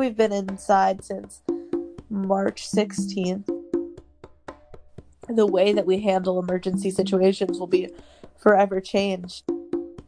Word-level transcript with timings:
We've 0.00 0.16
been 0.16 0.32
inside 0.32 1.04
since 1.04 1.42
March 2.08 2.66
16th. 2.70 3.46
The 5.28 5.46
way 5.46 5.74
that 5.74 5.84
we 5.84 6.00
handle 6.00 6.38
emergency 6.38 6.90
situations 6.90 7.60
will 7.60 7.66
be 7.66 7.90
forever 8.38 8.80
changed, 8.80 9.44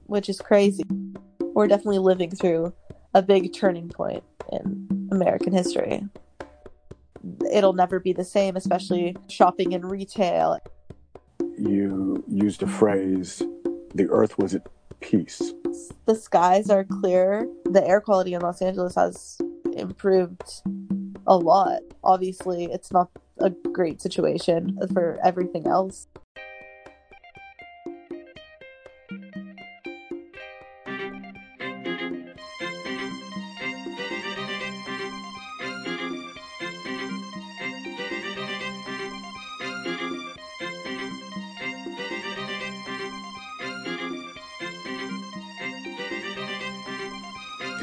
which 0.06 0.30
is 0.30 0.40
crazy. 0.40 0.84
We're 1.40 1.66
definitely 1.66 1.98
living 1.98 2.30
through 2.30 2.72
a 3.12 3.20
big 3.20 3.52
turning 3.52 3.90
point 3.90 4.24
in 4.50 5.08
American 5.12 5.52
history. 5.52 6.08
It'll 7.52 7.74
never 7.74 8.00
be 8.00 8.14
the 8.14 8.24
same, 8.24 8.56
especially 8.56 9.14
shopping 9.28 9.72
in 9.72 9.84
retail. 9.84 10.58
You 11.58 12.24
used 12.26 12.62
a 12.62 12.66
phrase, 12.66 13.42
the 13.94 14.08
earth 14.08 14.38
was 14.38 14.54
at 14.54 14.66
peace. 15.00 15.52
The 16.06 16.14
skies 16.14 16.70
are 16.70 16.84
clear. 16.84 17.46
The 17.66 17.86
air 17.86 18.00
quality 18.00 18.32
in 18.32 18.40
Los 18.40 18.62
Angeles 18.62 18.94
has 18.94 19.38
improved 19.76 20.62
a 21.26 21.36
lot. 21.36 21.80
Obviously, 22.04 22.64
it's 22.64 22.92
not 22.92 23.10
a 23.38 23.50
great 23.50 24.00
situation 24.00 24.78
for 24.92 25.18
everything 25.24 25.66
else. 25.66 26.06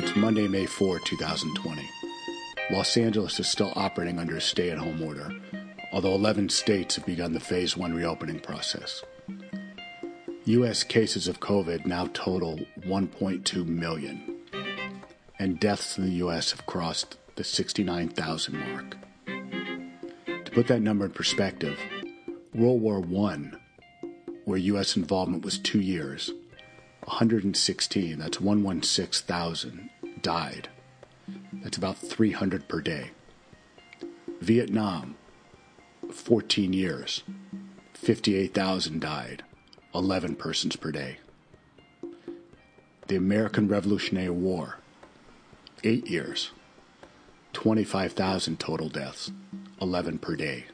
It's 0.01 0.15
Monday, 0.15 0.47
May 0.47 0.65
4, 0.65 0.99
2020. 0.99 1.81
Los 2.71 2.95
Angeles 2.95 3.37
is 3.37 3.49
still 3.49 3.73
operating 3.75 4.17
under 4.17 4.37
a 4.37 4.41
stay 4.41 4.69
at 4.69 4.77
home 4.77 5.01
order, 5.03 5.29
although 5.91 6.15
11 6.15 6.47
states 6.47 6.95
have 6.95 7.05
begun 7.05 7.33
the 7.33 7.39
phase 7.41 7.75
one 7.75 7.93
reopening 7.93 8.39
process. 8.39 9.03
U.S. 10.45 10.83
cases 10.85 11.27
of 11.27 11.41
COVID 11.41 11.85
now 11.85 12.09
total 12.13 12.61
1.2 12.79 13.67
million, 13.67 14.39
and 15.37 15.59
deaths 15.59 15.97
in 15.97 16.05
the 16.05 16.13
U.S. 16.13 16.51
have 16.51 16.65
crossed 16.65 17.17
the 17.35 17.43
69,000 17.43 18.57
mark. 18.57 18.95
To 19.25 20.51
put 20.51 20.67
that 20.67 20.81
number 20.81 21.05
in 21.05 21.11
perspective, 21.11 21.77
World 22.53 22.79
War 22.81 23.03
I, 23.27 23.51
where 24.45 24.57
U.S. 24.59 24.95
involvement 24.95 25.43
was 25.43 25.59
two 25.59 25.81
years, 25.81 26.31
116, 27.05 28.19
that's 28.19 28.39
116,000, 28.39 29.88
died. 30.21 30.69
That's 31.53 31.77
about 31.77 31.97
300 31.97 32.67
per 32.67 32.81
day. 32.81 33.11
Vietnam, 34.41 35.15
14 36.11 36.73
years, 36.73 37.23
58,000 37.93 39.01
died, 39.01 39.43
11 39.93 40.35
persons 40.35 40.75
per 40.75 40.91
day. 40.91 41.17
The 43.07 43.15
American 43.15 43.67
Revolutionary 43.67 44.29
War, 44.29 44.77
8 45.83 46.07
years, 46.07 46.51
25,000 47.53 48.59
total 48.59 48.89
deaths, 48.89 49.31
11 49.81 50.19
per 50.19 50.35
day. 50.35 50.65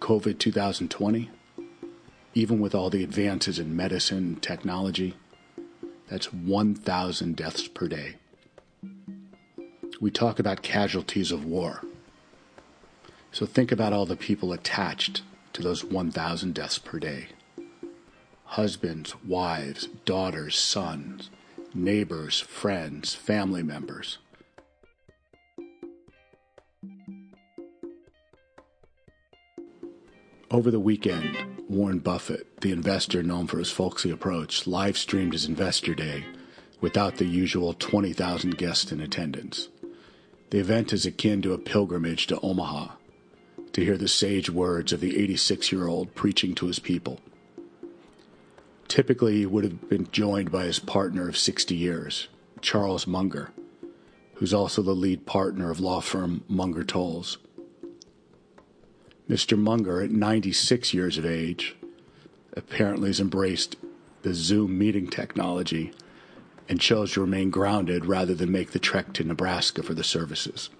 COVID 0.00 0.38
2020, 0.38 1.30
even 2.34 2.60
with 2.60 2.74
all 2.74 2.90
the 2.90 3.04
advances 3.04 3.58
in 3.58 3.76
medicine 3.76 4.18
and 4.18 4.42
technology, 4.42 5.14
that's 6.14 6.32
1,000 6.32 7.34
deaths 7.34 7.66
per 7.66 7.88
day. 7.88 8.14
We 10.00 10.12
talk 10.12 10.38
about 10.38 10.62
casualties 10.62 11.32
of 11.32 11.44
war. 11.44 11.82
So 13.32 13.46
think 13.46 13.72
about 13.72 13.92
all 13.92 14.06
the 14.06 14.14
people 14.14 14.52
attached 14.52 15.22
to 15.54 15.60
those 15.60 15.84
1,000 15.84 16.54
deaths 16.54 16.78
per 16.78 17.00
day 17.00 17.26
husbands, 18.44 19.16
wives, 19.26 19.88
daughters, 20.04 20.56
sons, 20.56 21.30
neighbors, 21.74 22.38
friends, 22.38 23.16
family 23.16 23.64
members. 23.64 24.18
Over 30.54 30.70
the 30.70 30.78
weekend, 30.78 31.36
Warren 31.68 31.98
Buffett, 31.98 32.60
the 32.60 32.70
investor 32.70 33.24
known 33.24 33.48
for 33.48 33.58
his 33.58 33.72
folksy 33.72 34.12
approach, 34.12 34.68
live 34.68 34.96
streamed 34.96 35.32
his 35.32 35.46
Investor 35.46 35.96
Day 35.96 36.26
without 36.80 37.16
the 37.16 37.24
usual 37.24 37.74
20,000 37.74 38.56
guests 38.56 38.92
in 38.92 39.00
attendance. 39.00 39.66
The 40.50 40.60
event 40.60 40.92
is 40.92 41.04
akin 41.06 41.42
to 41.42 41.54
a 41.54 41.58
pilgrimage 41.58 42.28
to 42.28 42.38
Omaha 42.38 42.92
to 43.72 43.84
hear 43.84 43.96
the 43.96 44.06
sage 44.06 44.48
words 44.48 44.92
of 44.92 45.00
the 45.00 45.20
86 45.20 45.72
year 45.72 45.88
old 45.88 46.14
preaching 46.14 46.54
to 46.54 46.66
his 46.66 46.78
people. 46.78 47.18
Typically, 48.86 49.38
he 49.38 49.46
would 49.46 49.64
have 49.64 49.88
been 49.88 50.08
joined 50.12 50.52
by 50.52 50.66
his 50.66 50.78
partner 50.78 51.28
of 51.28 51.36
60 51.36 51.74
years, 51.74 52.28
Charles 52.60 53.08
Munger, 53.08 53.50
who's 54.34 54.54
also 54.54 54.82
the 54.82 54.94
lead 54.94 55.26
partner 55.26 55.72
of 55.72 55.80
law 55.80 56.00
firm 56.00 56.44
Munger 56.46 56.84
Tolles. 56.84 57.38
Mr. 59.28 59.58
Munger, 59.58 60.02
at 60.02 60.10
96 60.10 60.92
years 60.92 61.16
of 61.16 61.24
age, 61.24 61.76
apparently 62.54 63.08
has 63.08 63.20
embraced 63.20 63.76
the 64.22 64.34
Zoom 64.34 64.78
meeting 64.78 65.08
technology 65.08 65.92
and 66.68 66.80
chose 66.80 67.12
to 67.12 67.20
remain 67.20 67.50
grounded 67.50 68.06
rather 68.06 68.34
than 68.34 68.52
make 68.52 68.72
the 68.72 68.78
trek 68.78 69.12
to 69.14 69.24
Nebraska 69.24 69.82
for 69.82 69.94
the 69.94 70.04
services. 70.04 70.70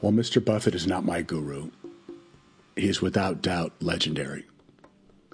While 0.00 0.12
Mr. 0.12 0.44
Buffett 0.44 0.74
is 0.74 0.86
not 0.86 1.04
my 1.04 1.22
guru, 1.22 1.70
he 2.76 2.88
is 2.88 3.02
without 3.02 3.42
doubt 3.42 3.72
legendary. 3.80 4.46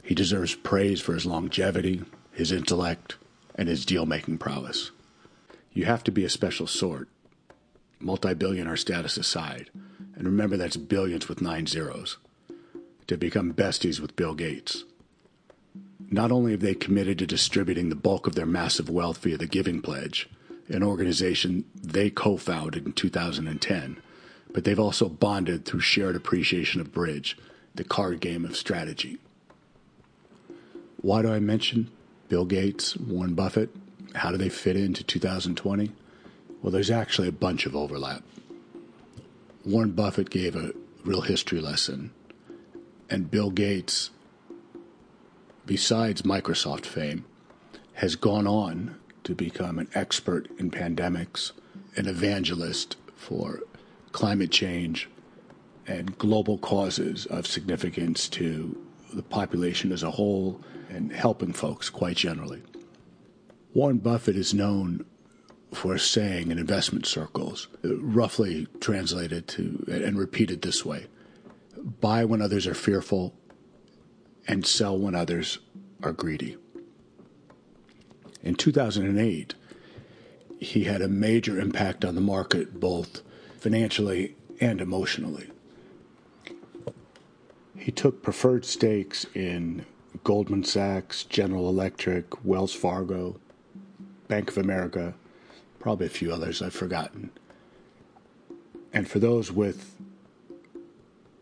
He 0.02 0.14
deserves 0.14 0.54
praise 0.54 1.00
for 1.00 1.14
his 1.14 1.26
longevity, 1.26 2.02
his 2.32 2.50
intellect, 2.50 3.16
and 3.54 3.68
his 3.68 3.86
deal 3.86 4.06
making 4.06 4.38
prowess. 4.38 4.90
You 5.72 5.84
have 5.84 6.04
to 6.04 6.10
be 6.10 6.24
a 6.24 6.30
special 6.30 6.66
sort, 6.66 7.08
multi 8.00 8.34
billionaire 8.34 8.76
status 8.76 9.16
aside, 9.16 9.70
and 10.16 10.24
remember 10.24 10.56
that's 10.56 10.76
billions 10.76 11.28
with 11.28 11.40
nine 11.40 11.66
zeros, 11.66 12.16
to 13.06 13.16
become 13.16 13.54
besties 13.54 14.00
with 14.00 14.16
Bill 14.16 14.34
Gates. 14.34 14.84
Not 16.10 16.32
only 16.32 16.52
have 16.52 16.60
they 16.60 16.74
committed 16.74 17.18
to 17.18 17.26
distributing 17.26 17.88
the 17.88 17.96
bulk 17.96 18.26
of 18.26 18.34
their 18.34 18.46
massive 18.46 18.88
wealth 18.88 19.18
via 19.18 19.36
the 19.36 19.46
Giving 19.46 19.82
Pledge, 19.82 20.28
an 20.68 20.82
organization 20.82 21.64
they 21.74 22.10
co 22.10 22.36
founded 22.36 22.86
in 22.86 22.92
2010, 22.92 23.98
but 24.52 24.64
they've 24.64 24.80
also 24.80 25.08
bonded 25.08 25.64
through 25.64 25.80
shared 25.80 26.16
appreciation 26.16 26.80
of 26.80 26.92
bridge, 26.92 27.36
the 27.74 27.84
card 27.84 28.20
game 28.20 28.44
of 28.44 28.56
strategy. 28.56 29.18
Why 31.02 31.22
do 31.22 31.32
I 31.32 31.40
mention 31.40 31.90
Bill 32.28 32.44
Gates, 32.44 32.96
Warren 32.96 33.34
Buffett? 33.34 33.70
How 34.14 34.30
do 34.30 34.38
they 34.38 34.48
fit 34.48 34.76
into 34.76 35.04
2020? 35.04 35.92
Well, 36.62 36.72
there's 36.72 36.90
actually 36.90 37.28
a 37.28 37.32
bunch 37.32 37.66
of 37.66 37.76
overlap. 37.76 38.22
Warren 39.66 39.90
Buffett 39.90 40.30
gave 40.30 40.54
a 40.54 40.70
real 41.04 41.22
history 41.22 41.60
lesson, 41.60 42.12
and 43.10 43.28
Bill 43.28 43.50
Gates, 43.50 44.10
besides 45.66 46.22
Microsoft 46.22 46.86
fame, 46.86 47.24
has 47.94 48.14
gone 48.14 48.46
on 48.46 48.94
to 49.24 49.34
become 49.34 49.80
an 49.80 49.88
expert 49.92 50.48
in 50.56 50.70
pandemics, 50.70 51.50
an 51.96 52.06
evangelist 52.06 52.96
for 53.16 53.58
climate 54.12 54.52
change 54.52 55.08
and 55.88 56.16
global 56.16 56.58
causes 56.58 57.26
of 57.26 57.44
significance 57.44 58.28
to 58.28 58.80
the 59.12 59.22
population 59.22 59.90
as 59.90 60.04
a 60.04 60.12
whole 60.12 60.60
and 60.88 61.12
helping 61.12 61.52
folks 61.52 61.90
quite 61.90 62.16
generally. 62.16 62.62
Warren 63.74 63.98
Buffett 63.98 64.36
is 64.36 64.54
known 64.54 65.04
for 65.76 65.98
saying 65.98 66.50
in 66.50 66.58
investment 66.58 67.06
circles, 67.06 67.68
uh, 67.84 67.96
roughly 67.98 68.66
translated 68.80 69.46
to 69.46 69.84
and 69.88 70.18
repeated 70.18 70.62
this 70.62 70.84
way 70.84 71.06
buy 72.00 72.24
when 72.24 72.42
others 72.42 72.66
are 72.66 72.74
fearful 72.74 73.34
and 74.48 74.66
sell 74.66 74.98
when 74.98 75.14
others 75.14 75.58
are 76.02 76.12
greedy. 76.12 76.56
In 78.42 78.54
2008, 78.54 79.54
he 80.58 80.84
had 80.84 81.02
a 81.02 81.08
major 81.08 81.60
impact 81.60 82.04
on 82.04 82.14
the 82.14 82.20
market, 82.20 82.80
both 82.80 83.22
financially 83.58 84.34
and 84.60 84.80
emotionally. 84.80 85.48
He 87.76 87.92
took 87.92 88.22
preferred 88.22 88.64
stakes 88.64 89.26
in 89.34 89.84
Goldman 90.24 90.64
Sachs, 90.64 91.22
General 91.24 91.68
Electric, 91.68 92.44
Wells 92.44 92.74
Fargo, 92.74 93.38
Bank 94.26 94.50
of 94.50 94.58
America, 94.58 95.14
probably 95.86 96.06
a 96.06 96.10
few 96.10 96.32
others 96.32 96.60
I've 96.60 96.74
forgotten. 96.74 97.30
And 98.92 99.08
for 99.08 99.20
those 99.20 99.52
with 99.52 99.94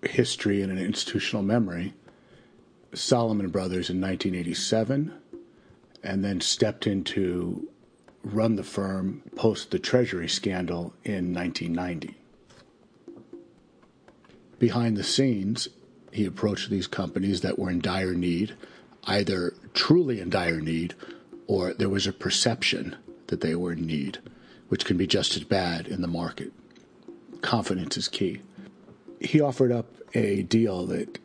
history 0.03 0.61
and 0.61 0.71
an 0.71 0.77
institutional 0.77 1.43
memory, 1.43 1.95
Salomon 2.93 3.49
Brothers 3.49 3.89
in 3.89 4.03
1987, 4.03 5.15
and 6.03 6.23
then 6.23 6.43
stepped 6.43 6.87
into 6.87 7.71
run 8.23 8.57
the 8.57 8.63
firm 8.63 9.23
post 9.35 9.71
the 9.71 9.79
Treasury 9.79 10.29
scandal 10.29 10.93
in 11.05 11.33
1990. 11.33 12.15
Behind 14.59 14.99
the 14.99 15.05
scenes, 15.05 15.69
he 16.13 16.27
approached 16.27 16.69
these 16.69 16.87
companies 16.87 17.41
that 17.41 17.59
were 17.59 17.71
in 17.71 17.81
dire 17.81 18.13
need, 18.13 18.55
either 19.05 19.55
truly 19.73 20.21
in 20.21 20.29
dire 20.29 20.61
need 20.61 20.93
or 21.47 21.73
there 21.73 21.89
was 21.89 22.07
a 22.07 22.13
perception 22.13 22.95
that 23.29 23.41
they 23.41 23.55
were 23.55 23.73
in 23.73 23.87
need, 23.87 24.19
which 24.69 24.85
can 24.85 24.97
be 24.97 25.07
just 25.07 25.37
as 25.37 25.45
bad 25.45 25.87
in 25.87 26.01
the 26.03 26.09
market. 26.09 26.53
Confidence 27.43 27.97
is 27.97 28.09
key. 28.09 28.41
He 29.21 29.41
offered 29.41 29.73
up 29.73 29.87
a 30.15 30.43
deal 30.43 30.87
that 30.87 31.19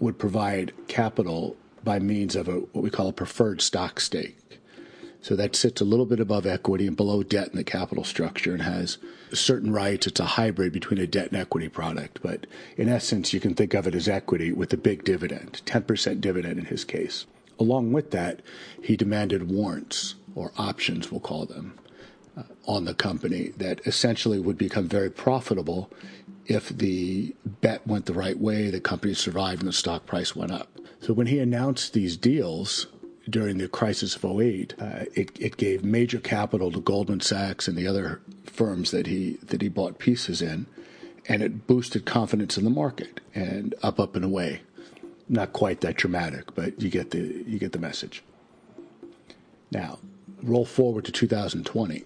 would 0.00 0.18
provide 0.18 0.72
capital 0.88 1.56
by 1.82 1.98
means 1.98 2.34
of 2.34 2.48
a, 2.48 2.52
what 2.52 2.82
we 2.82 2.90
call 2.90 3.08
a 3.08 3.12
preferred 3.12 3.60
stock 3.60 4.00
stake. 4.00 4.60
So 5.20 5.36
that 5.36 5.56
sits 5.56 5.80
a 5.80 5.86
little 5.86 6.04
bit 6.04 6.20
above 6.20 6.44
equity 6.44 6.86
and 6.86 6.96
below 6.96 7.22
debt 7.22 7.48
in 7.48 7.56
the 7.56 7.64
capital 7.64 8.04
structure 8.04 8.52
and 8.52 8.60
has 8.60 8.98
certain 9.32 9.72
rights. 9.72 10.06
It's 10.06 10.20
a 10.20 10.24
hybrid 10.24 10.72
between 10.72 11.00
a 11.00 11.06
debt 11.06 11.28
and 11.28 11.40
equity 11.40 11.70
product. 11.70 12.20
But 12.22 12.46
in 12.76 12.90
essence, 12.90 13.32
you 13.32 13.40
can 13.40 13.54
think 13.54 13.72
of 13.72 13.86
it 13.86 13.94
as 13.94 14.06
equity 14.06 14.52
with 14.52 14.72
a 14.74 14.76
big 14.76 15.02
dividend, 15.02 15.62
10% 15.64 16.20
dividend 16.20 16.58
in 16.58 16.66
his 16.66 16.84
case. 16.84 17.24
Along 17.58 17.92
with 17.92 18.10
that, 18.10 18.42
he 18.82 18.98
demanded 18.98 19.50
warrants 19.50 20.16
or 20.34 20.52
options, 20.58 21.10
we'll 21.10 21.20
call 21.20 21.46
them, 21.46 21.78
on 22.66 22.84
the 22.84 22.94
company 22.94 23.48
that 23.56 23.80
essentially 23.86 24.38
would 24.38 24.58
become 24.58 24.88
very 24.88 25.10
profitable 25.10 25.90
if 26.46 26.68
the 26.68 27.34
bet 27.60 27.86
went 27.86 28.06
the 28.06 28.12
right 28.12 28.38
way, 28.38 28.70
the 28.70 28.80
company 28.80 29.14
survived, 29.14 29.60
and 29.60 29.68
the 29.68 29.72
stock 29.72 30.06
price 30.06 30.36
went 30.36 30.52
up. 30.52 30.68
So 31.00 31.12
when 31.12 31.26
he 31.26 31.38
announced 31.38 31.92
these 31.92 32.16
deals 32.16 32.86
during 33.28 33.58
the 33.58 33.68
crisis 33.68 34.16
of 34.16 34.24
08, 34.24 34.74
uh, 34.78 35.04
it, 35.14 35.30
it 35.40 35.56
gave 35.56 35.84
major 35.84 36.18
capital 36.18 36.70
to 36.72 36.80
Goldman 36.80 37.20
Sachs 37.20 37.68
and 37.68 37.76
the 37.76 37.86
other 37.86 38.20
firms 38.44 38.90
that 38.90 39.06
he 39.06 39.38
that 39.44 39.62
he 39.62 39.68
bought 39.68 39.98
pieces 39.98 40.42
in, 40.42 40.66
and 41.28 41.42
it 41.42 41.66
boosted 41.66 42.04
confidence 42.04 42.58
in 42.58 42.64
the 42.64 42.70
market 42.70 43.20
and 43.34 43.74
up, 43.82 43.98
up 43.98 44.16
and 44.16 44.24
away. 44.24 44.60
Not 45.28 45.54
quite 45.54 45.80
that 45.80 45.96
dramatic, 45.96 46.54
but 46.54 46.80
you 46.80 46.90
get 46.90 47.10
the 47.10 47.44
you 47.46 47.58
get 47.58 47.72
the 47.72 47.78
message. 47.78 48.22
Now, 49.70 49.98
roll 50.42 50.66
forward 50.66 51.06
to 51.06 51.12
2020. 51.12 52.04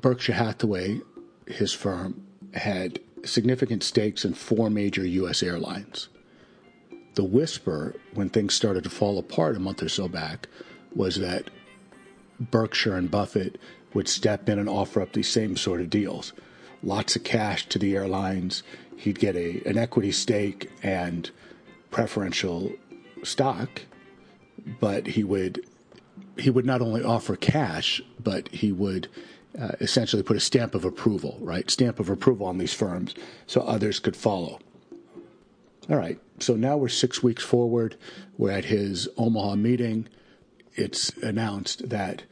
Berkshire 0.00 0.34
Hathaway, 0.34 1.00
his 1.46 1.72
firm, 1.72 2.22
had 2.54 3.00
significant 3.24 3.82
stakes 3.82 4.24
in 4.24 4.34
four 4.34 4.70
major 4.70 5.04
U.S. 5.04 5.42
airlines. 5.42 6.08
The 7.14 7.24
whisper, 7.24 7.96
when 8.14 8.28
things 8.28 8.54
started 8.54 8.84
to 8.84 8.90
fall 8.90 9.18
apart 9.18 9.56
a 9.56 9.60
month 9.60 9.82
or 9.82 9.88
so 9.88 10.06
back, 10.08 10.48
was 10.94 11.16
that 11.16 11.50
Berkshire 12.38 12.96
and 12.96 13.10
Buffett 13.10 13.58
would 13.94 14.08
step 14.08 14.48
in 14.48 14.58
and 14.58 14.68
offer 14.68 15.02
up 15.02 15.12
these 15.12 15.28
same 15.28 15.56
sort 15.56 15.80
of 15.80 15.90
deals. 15.90 16.32
Lots 16.82 17.16
of 17.16 17.24
cash 17.24 17.68
to 17.70 17.78
the 17.78 17.96
airlines. 17.96 18.62
He'd 18.96 19.18
get 19.18 19.34
a, 19.34 19.62
an 19.66 19.78
equity 19.78 20.12
stake 20.12 20.70
and 20.82 21.28
preferential 21.90 22.72
stock, 23.24 23.82
but 24.80 25.06
he 25.08 25.24
would 25.24 25.64
he 26.36 26.50
would 26.50 26.66
not 26.66 26.80
only 26.80 27.02
offer 27.02 27.34
cash, 27.34 28.00
but 28.22 28.48
he 28.48 28.70
would 28.70 29.08
uh, 29.60 29.72
essentially 29.80 30.22
put 30.22 30.36
a 30.36 30.40
stamp 30.40 30.74
of 30.74 30.84
approval, 30.84 31.38
right? 31.40 31.70
Stamp 31.70 31.98
of 31.98 32.08
approval 32.08 32.46
on 32.46 32.58
these 32.58 32.74
firms 32.74 33.14
so 33.46 33.60
others 33.62 33.98
could 33.98 34.16
follow. 34.16 34.60
All 35.90 35.96
right, 35.96 36.20
so 36.38 36.54
now 36.54 36.76
we're 36.76 36.88
six 36.88 37.22
weeks 37.22 37.42
forward. 37.42 37.96
We're 38.36 38.50
at 38.52 38.66
his 38.66 39.08
Omaha 39.16 39.56
meeting. 39.56 40.08
It's 40.74 41.08
announced 41.18 41.88
that 41.88 42.24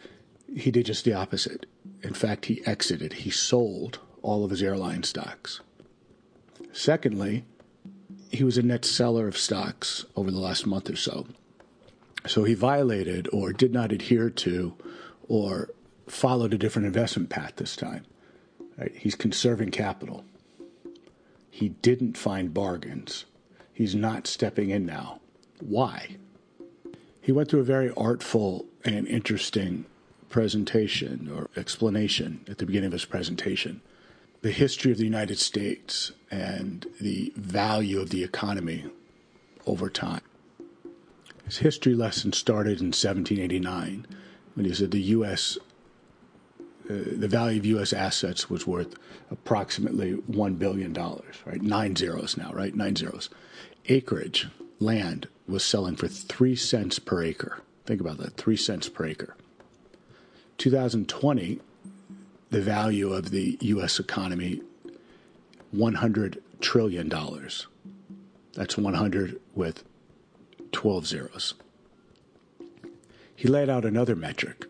he 0.55 0.70
did 0.70 0.87
just 0.87 1.05
the 1.05 1.14
opposite. 1.14 1.67
In 2.02 2.14
fact, 2.14 2.46
he 2.46 2.64
exited, 2.67 3.14
he 3.14 3.31
sold 3.31 3.99
all 4.23 4.44
of 4.44 4.50
his 4.50 4.62
airline 4.62 5.02
stocks. 5.02 5.61
Secondly, 6.73 7.44
he 8.31 8.44
was 8.44 8.58
a 8.58 8.62
net 8.62 8.84
seller 8.84 9.26
of 9.26 9.38
stocks 9.38 10.05
over 10.14 10.31
the 10.31 10.38
last 10.38 10.67
month 10.67 10.90
or 10.90 10.96
so. 10.96 11.26
So 12.26 12.44
he 12.44 12.55
violated 12.55 13.28
or 13.32 13.52
did 13.52 13.73
not 13.73 13.93
adhere 13.93 14.31
to 14.31 14.75
or 15.28 15.70
followed 16.06 16.55
a 16.55 16.58
different 16.58 16.87
investment 16.87 17.31
path 17.31 17.56
this 17.56 17.76
time. 17.76 18.05
Right? 18.79 18.94
He's 18.94 19.14
conserving 19.14 19.70
capital. 19.70 20.25
He 21.50 21.70
didn't 21.70 22.19
find 22.19 22.53
bargains. 22.53 23.25
He's 23.73 23.94
not 23.94 24.26
stepping 24.26 24.70
in 24.70 24.87
now. 24.87 25.20
Why? 25.61 26.17
He 27.20 27.32
went 27.32 27.50
through 27.50 27.61
a 27.61 27.64
very 27.64 27.91
artful 27.97 28.67
and 28.85 29.06
interesting 29.08 29.87
presentation 30.29 31.31
or 31.35 31.49
explanation 31.56 32.44
at 32.49 32.59
the 32.59 32.67
beginning 32.67 32.88
of 32.88 32.93
his 32.93 33.05
presentation. 33.05 33.81
The 34.43 34.50
history 34.50 34.93
of 34.93 34.99
the 34.99 35.05
United 35.05 35.38
States 35.38 36.12
and 36.31 36.87
the 37.00 37.32
value 37.37 38.00
of 38.00 38.11
the 38.11 38.23
economy 38.23 38.85
over 39.67 39.88
time. 39.88 40.20
His 41.47 41.59
history 41.59 41.94
lesson 41.94 42.32
started 42.32 42.81
in 42.81 42.88
1789 42.88 44.06
when 44.55 44.67
he 44.67 44.75
said 44.75 44.91
the 44.91 45.00
U.S. 45.00 45.59
Uh, 46.88 47.03
the 47.17 47.29
value 47.29 47.59
of 47.59 47.67
U.S. 47.67 47.93
assets 47.93 48.49
was 48.49 48.67
worth 48.67 48.94
approximately 49.31 50.12
one 50.12 50.55
billion 50.55 50.93
dollars. 50.93 51.37
Right, 51.44 51.61
nine 51.61 51.97
zeros 51.97 52.37
now. 52.37 52.53
Right, 52.53 52.75
nine 52.75 52.94
zeros. 52.94 53.29
Acreage, 53.88 54.49
land 54.79 55.29
was 55.49 55.65
selling 55.65 55.97
for 55.97 56.09
three 56.09 56.56
cents 56.56 56.99
per 56.99 57.23
acre. 57.23 57.61
Think 57.85 58.00
about 58.00 58.19
that, 58.19 58.37
three 58.37 58.56
cents 58.56 58.88
per 58.88 59.06
acre. 59.06 59.37
2020, 60.59 61.61
the 62.50 62.61
value 62.61 63.12
of 63.12 63.31
the 63.31 63.59
U.S. 63.61 63.99
economy, 63.99 64.62
$100 65.75 66.38
trillion. 66.61 67.09
That's 68.55 68.77
100 68.77 69.41
with 69.55 69.85
12 70.73 71.06
zeros. 71.06 71.55
He 73.35 73.49
laid 73.49 73.69
out 73.69 73.85
another 73.85 74.17
metric 74.17 74.67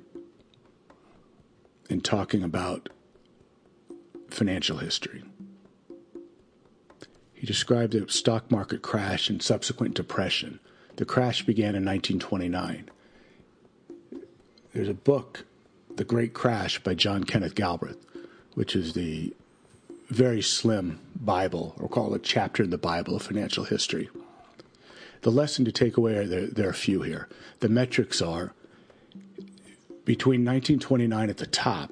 in 1.86 2.00
talking 2.00 2.42
about 2.42 2.88
financial 4.28 4.78
history. 4.78 5.24
He 7.34 7.46
described 7.46 7.92
the 7.92 8.08
stock 8.08 8.50
market 8.50 8.82
crash 8.82 9.28
and 9.28 9.42
subsequent 9.42 9.94
depression. 9.94 10.58
The 10.96 11.04
crash 11.04 11.44
began 11.44 11.74
in 11.74 11.84
1929. 11.84 12.90
There's 14.72 14.88
a 14.88 14.94
book, 14.94 15.44
The 15.94 16.04
Great 16.04 16.34
Crash 16.34 16.78
by 16.82 16.94
John 16.94 17.24
Kenneth 17.24 17.54
Galbraith, 17.54 18.04
which 18.54 18.74
is 18.74 18.94
the 18.94 19.34
very 20.08 20.42
slim 20.42 21.00
Bible, 21.14 21.74
or 21.78 21.88
call 21.88 22.14
it 22.14 22.20
a 22.20 22.24
chapter 22.24 22.62
in 22.62 22.70
the 22.70 22.78
Bible 22.78 23.16
of 23.16 23.22
financial 23.22 23.64
history. 23.64 24.08
The 25.22 25.30
lesson 25.30 25.64
to 25.64 25.72
take 25.72 25.96
away 25.96 26.16
are 26.16 26.26
there, 26.26 26.46
there 26.46 26.68
are 26.68 26.70
a 26.70 26.74
few 26.74 27.02
here. 27.02 27.28
The 27.60 27.68
metrics 27.68 28.22
are 28.22 28.52
between 30.06 30.44
1929 30.44 31.28
at 31.28 31.36
the 31.36 31.46
top 31.46 31.90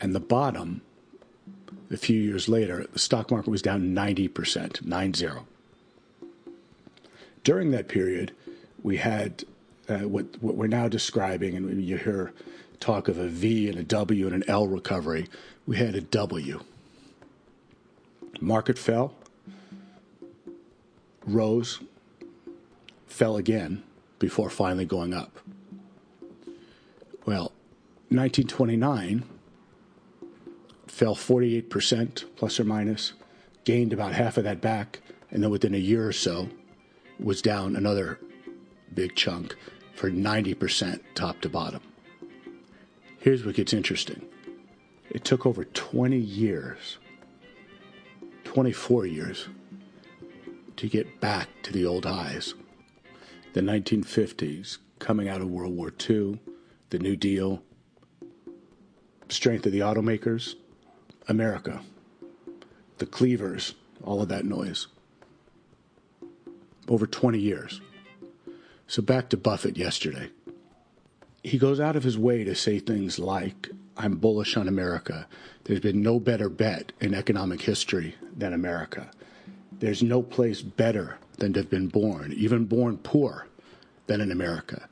and 0.00 0.14
the 0.14 0.20
bottom, 0.20 0.80
a 1.90 1.96
few 1.96 2.18
years 2.18 2.48
later, 2.48 2.86
the 2.92 2.98
stock 2.98 3.30
market 3.30 3.50
was 3.50 3.60
down 3.60 3.92
90%, 3.94 4.84
9 4.84 5.14
0. 5.14 5.46
During 7.42 7.72
that 7.72 7.88
period, 7.88 8.32
we 8.82 8.98
had 8.98 9.44
uh, 9.88 10.00
what, 10.00 10.26
what 10.40 10.54
we're 10.54 10.68
now 10.68 10.86
describing, 10.86 11.56
and 11.56 11.82
you 11.82 11.96
hear 11.96 12.32
talk 12.78 13.08
of 13.08 13.18
a 13.18 13.26
V 13.26 13.68
and 13.68 13.78
a 13.78 13.82
W 13.82 14.26
and 14.26 14.36
an 14.36 14.44
L 14.48 14.68
recovery. 14.68 15.26
We 15.66 15.76
had 15.76 15.96
a 15.96 16.00
W. 16.00 16.60
Market 18.40 18.78
fell, 18.78 19.14
rose, 21.26 21.80
fell 23.08 23.36
again 23.36 23.82
before 24.20 24.50
finally 24.50 24.84
going 24.84 25.12
up. 25.12 25.40
Well, 27.28 27.52
1929 28.08 29.22
fell 30.86 31.14
48% 31.14 32.24
plus 32.36 32.58
or 32.58 32.64
minus, 32.64 33.12
gained 33.64 33.92
about 33.92 34.14
half 34.14 34.38
of 34.38 34.44
that 34.44 34.62
back, 34.62 35.00
and 35.30 35.42
then 35.42 35.50
within 35.50 35.74
a 35.74 35.76
year 35.76 36.08
or 36.08 36.12
so 36.14 36.48
was 37.20 37.42
down 37.42 37.76
another 37.76 38.18
big 38.94 39.14
chunk 39.14 39.56
for 39.94 40.10
90% 40.10 41.00
top 41.14 41.42
to 41.42 41.50
bottom. 41.50 41.82
Here's 43.18 43.44
what 43.44 43.56
gets 43.56 43.74
interesting 43.74 44.26
it 45.10 45.22
took 45.22 45.44
over 45.44 45.66
20 45.66 46.16
years, 46.16 46.96
24 48.44 49.04
years, 49.04 49.48
to 50.76 50.88
get 50.88 51.20
back 51.20 51.50
to 51.64 51.74
the 51.74 51.84
old 51.84 52.06
highs. 52.06 52.54
The 53.52 53.60
1950s, 53.60 54.78
coming 54.98 55.28
out 55.28 55.42
of 55.42 55.50
World 55.50 55.76
War 55.76 55.92
II, 56.08 56.38
the 56.90 56.98
New 56.98 57.16
Deal, 57.16 57.62
strength 59.28 59.66
of 59.66 59.72
the 59.72 59.80
automakers, 59.80 60.54
America, 61.28 61.80
the 62.98 63.06
cleavers, 63.06 63.74
all 64.02 64.22
of 64.22 64.28
that 64.28 64.44
noise. 64.44 64.86
Over 66.88 67.06
20 67.06 67.38
years. 67.38 67.80
So 68.86 69.02
back 69.02 69.28
to 69.30 69.36
Buffett 69.36 69.76
yesterday. 69.76 70.30
he 71.44 71.58
goes 71.58 71.80
out 71.80 71.96
of 71.96 72.02
his 72.02 72.18
way 72.18 72.44
to 72.44 72.54
say 72.54 72.78
things 72.78 73.18
like, 73.18 73.68
I'm 73.96 74.16
bullish 74.16 74.56
on 74.56 74.68
America. 74.68 75.26
There's 75.64 75.80
been 75.80 76.02
no 76.02 76.18
better 76.20 76.48
bet 76.48 76.92
in 77.00 77.14
economic 77.14 77.62
history 77.62 78.14
than 78.36 78.52
America. 78.52 79.10
There's 79.72 80.02
no 80.02 80.22
place 80.22 80.62
better 80.62 81.18
than 81.38 81.52
to 81.52 81.60
have 81.60 81.70
been 81.70 81.88
born, 81.88 82.32
even 82.36 82.64
born 82.64 82.98
poor, 82.98 83.46
than 84.06 84.20
in 84.20 84.30
America. 84.32 84.88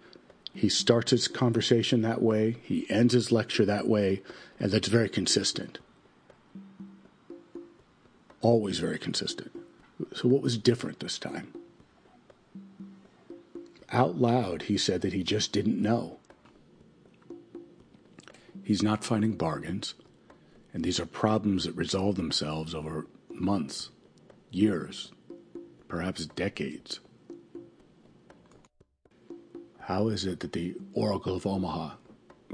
He 0.56 0.70
starts 0.70 1.10
his 1.10 1.28
conversation 1.28 2.00
that 2.00 2.22
way, 2.22 2.56
he 2.62 2.88
ends 2.88 3.12
his 3.12 3.30
lecture 3.30 3.66
that 3.66 3.86
way, 3.86 4.22
and 4.58 4.72
that's 4.72 4.88
very 4.88 5.10
consistent. 5.10 5.78
Always 8.40 8.78
very 8.78 8.98
consistent. 8.98 9.52
So, 10.14 10.28
what 10.28 10.40
was 10.40 10.56
different 10.56 11.00
this 11.00 11.18
time? 11.18 11.52
Out 13.92 14.16
loud, 14.16 14.62
he 14.62 14.78
said 14.78 15.02
that 15.02 15.12
he 15.12 15.22
just 15.22 15.52
didn't 15.52 15.80
know. 15.80 16.16
He's 18.64 18.82
not 18.82 19.04
finding 19.04 19.32
bargains, 19.32 19.92
and 20.72 20.82
these 20.82 20.98
are 20.98 21.06
problems 21.06 21.64
that 21.64 21.76
resolve 21.76 22.16
themselves 22.16 22.74
over 22.74 23.06
months, 23.28 23.90
years, 24.50 25.12
perhaps 25.86 26.24
decades. 26.24 27.00
How 29.86 30.08
is 30.08 30.24
it 30.24 30.40
that 30.40 30.52
the 30.52 30.74
Oracle 30.94 31.36
of 31.36 31.46
Omaha, 31.46 31.94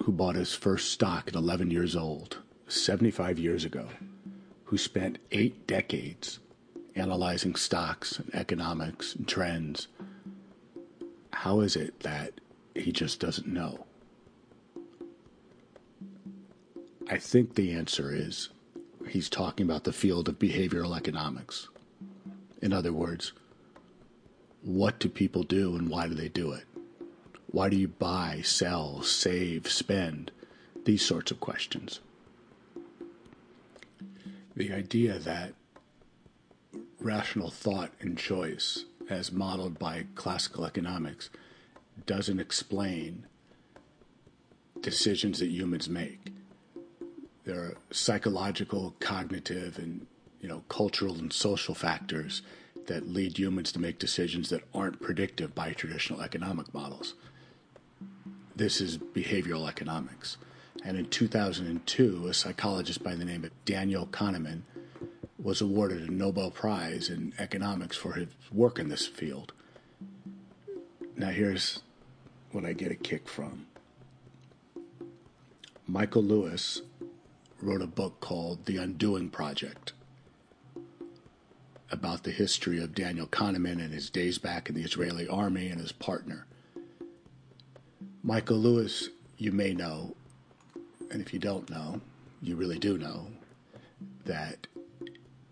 who 0.02 0.12
bought 0.12 0.34
his 0.34 0.54
first 0.54 0.90
stock 0.90 1.28
at 1.28 1.34
11 1.34 1.70
years 1.70 1.96
old, 1.96 2.36
75 2.68 3.38
years 3.38 3.64
ago, 3.64 3.88
who 4.64 4.76
spent 4.76 5.18
eight 5.30 5.66
decades 5.66 6.40
analyzing 6.94 7.54
stocks 7.54 8.18
and 8.18 8.34
economics 8.34 9.14
and 9.14 9.26
trends, 9.26 9.88
how 11.32 11.60
is 11.60 11.74
it 11.74 12.00
that 12.00 12.34
he 12.74 12.92
just 12.92 13.18
doesn't 13.18 13.46
know? 13.46 13.86
I 17.08 17.16
think 17.16 17.54
the 17.54 17.72
answer 17.72 18.14
is 18.14 18.50
he's 19.08 19.30
talking 19.30 19.64
about 19.64 19.84
the 19.84 19.92
field 19.94 20.28
of 20.28 20.38
behavioral 20.38 20.94
economics. 20.94 21.70
In 22.60 22.74
other 22.74 22.92
words, 22.92 23.32
what 24.60 24.98
do 24.98 25.08
people 25.08 25.44
do 25.44 25.76
and 25.76 25.88
why 25.88 26.06
do 26.08 26.14
they 26.14 26.28
do 26.28 26.52
it? 26.52 26.64
Why 27.52 27.68
do 27.68 27.76
you 27.76 27.88
buy, 27.88 28.40
sell, 28.42 29.02
save, 29.02 29.70
spend? 29.70 30.32
These 30.84 31.04
sorts 31.04 31.30
of 31.30 31.38
questions. 31.38 32.00
The 34.56 34.72
idea 34.72 35.18
that 35.18 35.52
rational 36.98 37.50
thought 37.50 37.90
and 38.00 38.16
choice, 38.16 38.86
as 39.10 39.30
modeled 39.30 39.78
by 39.78 40.06
classical 40.14 40.64
economics, 40.64 41.28
doesn't 42.06 42.40
explain 42.40 43.26
decisions 44.80 45.38
that 45.40 45.50
humans 45.50 45.90
make. 45.90 46.32
There 47.44 47.60
are 47.60 47.76
psychological, 47.90 48.94
cognitive, 48.98 49.78
and 49.78 50.06
you 50.40 50.48
know, 50.48 50.64
cultural 50.68 51.16
and 51.16 51.32
social 51.32 51.74
factors 51.74 52.40
that 52.86 53.08
lead 53.08 53.38
humans 53.38 53.72
to 53.72 53.78
make 53.78 53.98
decisions 53.98 54.48
that 54.48 54.62
aren't 54.74 55.02
predictive 55.02 55.54
by 55.54 55.72
traditional 55.72 56.22
economic 56.22 56.72
models. 56.72 57.14
This 58.54 58.80
is 58.80 58.98
behavioral 58.98 59.68
economics. 59.68 60.36
And 60.84 60.96
in 60.96 61.08
2002, 61.08 62.26
a 62.28 62.34
psychologist 62.34 63.02
by 63.02 63.14
the 63.14 63.24
name 63.24 63.44
of 63.44 63.50
Daniel 63.64 64.06
Kahneman 64.06 64.62
was 65.38 65.60
awarded 65.60 66.02
a 66.02 66.12
Nobel 66.12 66.50
Prize 66.50 67.08
in 67.08 67.32
economics 67.38 67.96
for 67.96 68.12
his 68.12 68.28
work 68.52 68.78
in 68.78 68.88
this 68.88 69.06
field. 69.06 69.52
Now, 71.16 71.30
here's 71.30 71.80
what 72.50 72.64
I 72.64 72.72
get 72.72 72.92
a 72.92 72.94
kick 72.94 73.28
from 73.28 73.66
Michael 75.86 76.22
Lewis 76.22 76.82
wrote 77.60 77.82
a 77.82 77.86
book 77.86 78.20
called 78.20 78.66
The 78.66 78.76
Undoing 78.76 79.30
Project 79.30 79.92
about 81.90 82.24
the 82.24 82.30
history 82.30 82.82
of 82.82 82.94
Daniel 82.94 83.26
Kahneman 83.26 83.82
and 83.82 83.92
his 83.92 84.10
days 84.10 84.38
back 84.38 84.68
in 84.68 84.74
the 84.74 84.82
Israeli 84.82 85.28
army 85.28 85.68
and 85.68 85.80
his 85.80 85.92
partner. 85.92 86.46
Michael 88.24 88.58
Lewis, 88.58 89.08
you 89.36 89.50
may 89.50 89.74
know, 89.74 90.14
and 91.10 91.20
if 91.20 91.32
you 91.32 91.40
don't 91.40 91.68
know, 91.68 92.00
you 92.40 92.54
really 92.54 92.78
do 92.78 92.96
know, 92.96 93.26
that 94.24 94.68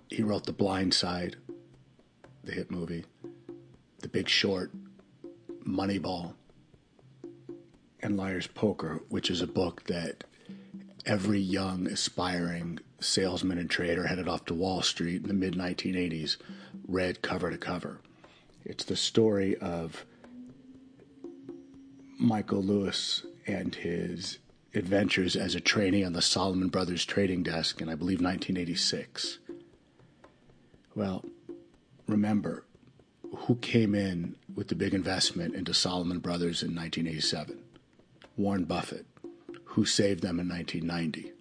he 0.08 0.22
wrote 0.22 0.44
The 0.44 0.52
Blind 0.52 0.94
Side, 0.94 1.34
the 2.44 2.52
hit 2.52 2.70
movie, 2.70 3.04
The 3.98 4.08
Big 4.08 4.28
Short, 4.28 4.70
Moneyball, 5.66 6.34
and 7.98 8.16
Liar's 8.16 8.46
Poker, 8.46 9.00
which 9.08 9.30
is 9.30 9.42
a 9.42 9.48
book 9.48 9.84
that 9.88 10.22
every 11.04 11.40
young, 11.40 11.88
aspiring 11.88 12.78
salesman 13.00 13.58
and 13.58 13.68
trader 13.68 14.06
headed 14.06 14.28
off 14.28 14.44
to 14.44 14.54
Wall 14.54 14.80
Street 14.82 15.22
in 15.22 15.28
the 15.28 15.34
mid 15.34 15.54
1980s 15.54 16.36
read 16.86 17.20
cover 17.20 17.50
to 17.50 17.58
cover. 17.58 17.98
It's 18.64 18.84
the 18.84 18.96
story 18.96 19.56
of 19.56 20.04
Michael 22.20 22.62
Lewis 22.62 23.24
and 23.46 23.74
his 23.74 24.38
adventures 24.74 25.36
as 25.36 25.54
a 25.54 25.60
trainee 25.60 26.04
on 26.04 26.12
the 26.12 26.20
Salomon 26.20 26.68
Brothers 26.68 27.06
trading 27.06 27.42
desk 27.42 27.80
in, 27.80 27.88
I 27.88 27.94
believe, 27.94 28.20
1986. 28.20 29.38
Well, 30.94 31.24
remember 32.06 32.64
who 33.34 33.56
came 33.56 33.94
in 33.94 34.36
with 34.54 34.68
the 34.68 34.74
big 34.74 34.92
investment 34.92 35.54
into 35.54 35.72
Salomon 35.72 36.18
Brothers 36.18 36.62
in 36.62 36.74
1987? 36.74 37.58
Warren 38.36 38.64
Buffett. 38.64 39.06
Who 39.64 39.86
saved 39.86 40.20
them 40.20 40.38
in 40.40 40.48
1990? 40.48 41.32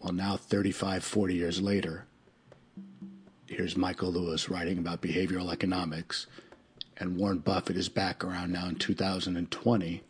Well, 0.00 0.12
now 0.12 0.36
35, 0.36 1.04
40 1.04 1.34
years 1.34 1.60
later, 1.60 2.06
here's 3.46 3.76
Michael 3.76 4.12
Lewis 4.12 4.48
writing 4.48 4.78
about 4.78 5.02
behavioral 5.02 5.52
economics, 5.52 6.28
and 6.98 7.16
Warren 7.16 7.38
Buffett 7.38 7.76
is 7.76 7.88
back 7.88 8.24
around 8.24 8.52
now 8.52 8.68
in 8.68 8.74
2020 8.74 10.02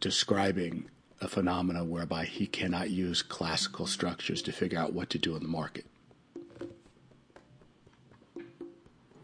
describing 0.00 0.88
a 1.20 1.28
phenomena 1.28 1.84
whereby 1.84 2.24
he 2.24 2.46
cannot 2.46 2.90
use 2.90 3.22
classical 3.22 3.86
structures 3.86 4.42
to 4.42 4.52
figure 4.52 4.78
out 4.78 4.92
what 4.92 5.10
to 5.10 5.18
do 5.18 5.36
in 5.36 5.42
the 5.42 5.48
market. 5.48 5.86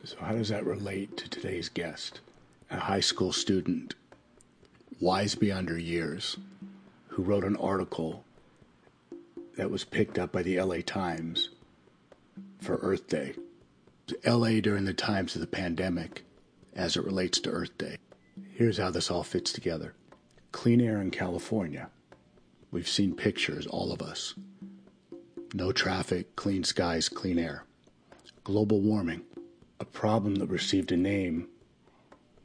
So, 0.04 0.16
how 0.20 0.32
does 0.32 0.48
that 0.48 0.64
relate 0.64 1.16
to 1.18 1.28
today's 1.28 1.68
guest? 1.68 2.20
A 2.70 2.78
high 2.78 3.00
school 3.00 3.32
student, 3.32 3.94
wise 5.00 5.34
beyond 5.34 5.68
her 5.68 5.78
years, 5.78 6.36
who 7.08 7.22
wrote 7.22 7.44
an 7.44 7.56
article 7.56 8.24
that 9.56 9.70
was 9.70 9.84
picked 9.84 10.18
up 10.18 10.32
by 10.32 10.42
the 10.42 10.60
LA 10.60 10.78
Times 10.86 11.50
for 12.60 12.76
Earth 12.76 13.08
Day. 13.08 13.34
LA 14.24 14.60
during 14.60 14.84
the 14.84 14.94
times 14.94 15.34
of 15.34 15.40
the 15.40 15.46
pandemic 15.46 16.24
as 16.78 16.96
it 16.96 17.04
relates 17.04 17.40
to 17.40 17.50
Earth 17.50 17.76
Day. 17.76 17.98
Here's 18.54 18.78
how 18.78 18.90
this 18.90 19.10
all 19.10 19.24
fits 19.24 19.52
together 19.52 19.94
clean 20.52 20.80
air 20.80 21.00
in 21.00 21.10
California. 21.10 21.90
We've 22.70 22.88
seen 22.88 23.14
pictures, 23.14 23.66
all 23.66 23.92
of 23.92 24.00
us. 24.00 24.34
No 25.52 25.72
traffic, 25.72 26.36
clean 26.36 26.64
skies, 26.64 27.08
clean 27.08 27.38
air. 27.38 27.64
Global 28.44 28.80
warming 28.80 29.22
a 29.80 29.84
problem 29.84 30.36
that 30.36 30.48
received 30.48 30.92
a 30.92 30.96
name 30.96 31.48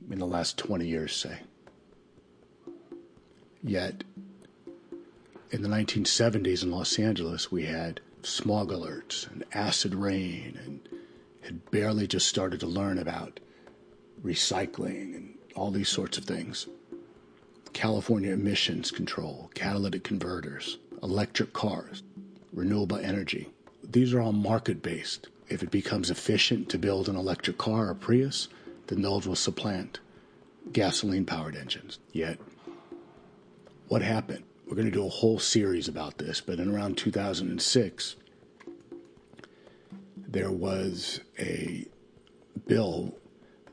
in 0.09 0.19
the 0.19 0.25
last 0.25 0.57
20 0.57 0.87
years, 0.87 1.15
say. 1.15 1.39
Yet, 3.63 4.03
in 5.51 5.61
the 5.61 5.69
1970s 5.69 6.63
in 6.63 6.71
Los 6.71 6.99
Angeles, 6.99 7.51
we 7.51 7.65
had 7.65 8.01
smog 8.23 8.71
alerts 8.71 9.29
and 9.31 9.43
acid 9.53 9.95
rain 9.95 10.59
and 10.65 10.89
had 11.41 11.69
barely 11.71 12.07
just 12.07 12.27
started 12.27 12.59
to 12.59 12.67
learn 12.67 12.97
about 12.97 13.39
recycling 14.23 15.15
and 15.15 15.35
all 15.55 15.71
these 15.71 15.89
sorts 15.89 16.17
of 16.17 16.25
things. 16.25 16.67
California 17.73 18.31
emissions 18.31 18.91
control, 18.91 19.51
catalytic 19.55 20.03
converters, 20.03 20.77
electric 21.01 21.53
cars, 21.53 22.03
renewable 22.53 22.97
energy. 22.97 23.49
These 23.83 24.13
are 24.13 24.21
all 24.21 24.31
market 24.31 24.81
based. 24.81 25.27
If 25.49 25.63
it 25.63 25.71
becomes 25.71 26.09
efficient 26.09 26.69
to 26.69 26.77
build 26.77 27.09
an 27.09 27.15
electric 27.15 27.57
car 27.57 27.89
or 27.89 27.95
Prius, 27.95 28.47
then 28.87 29.01
those 29.01 29.27
will 29.27 29.35
supplant 29.35 29.99
gasoline 30.71 31.25
powered 31.25 31.55
engines. 31.55 31.99
Yet, 32.11 32.39
what 33.87 34.01
happened? 34.01 34.43
We're 34.65 34.75
going 34.75 34.87
to 34.87 34.91
do 34.91 35.05
a 35.05 35.09
whole 35.09 35.39
series 35.39 35.87
about 35.87 36.17
this, 36.17 36.39
but 36.41 36.59
in 36.59 36.73
around 36.73 36.97
2006, 36.97 38.15
there 40.15 40.51
was 40.51 41.19
a 41.37 41.85
bill 42.65 43.15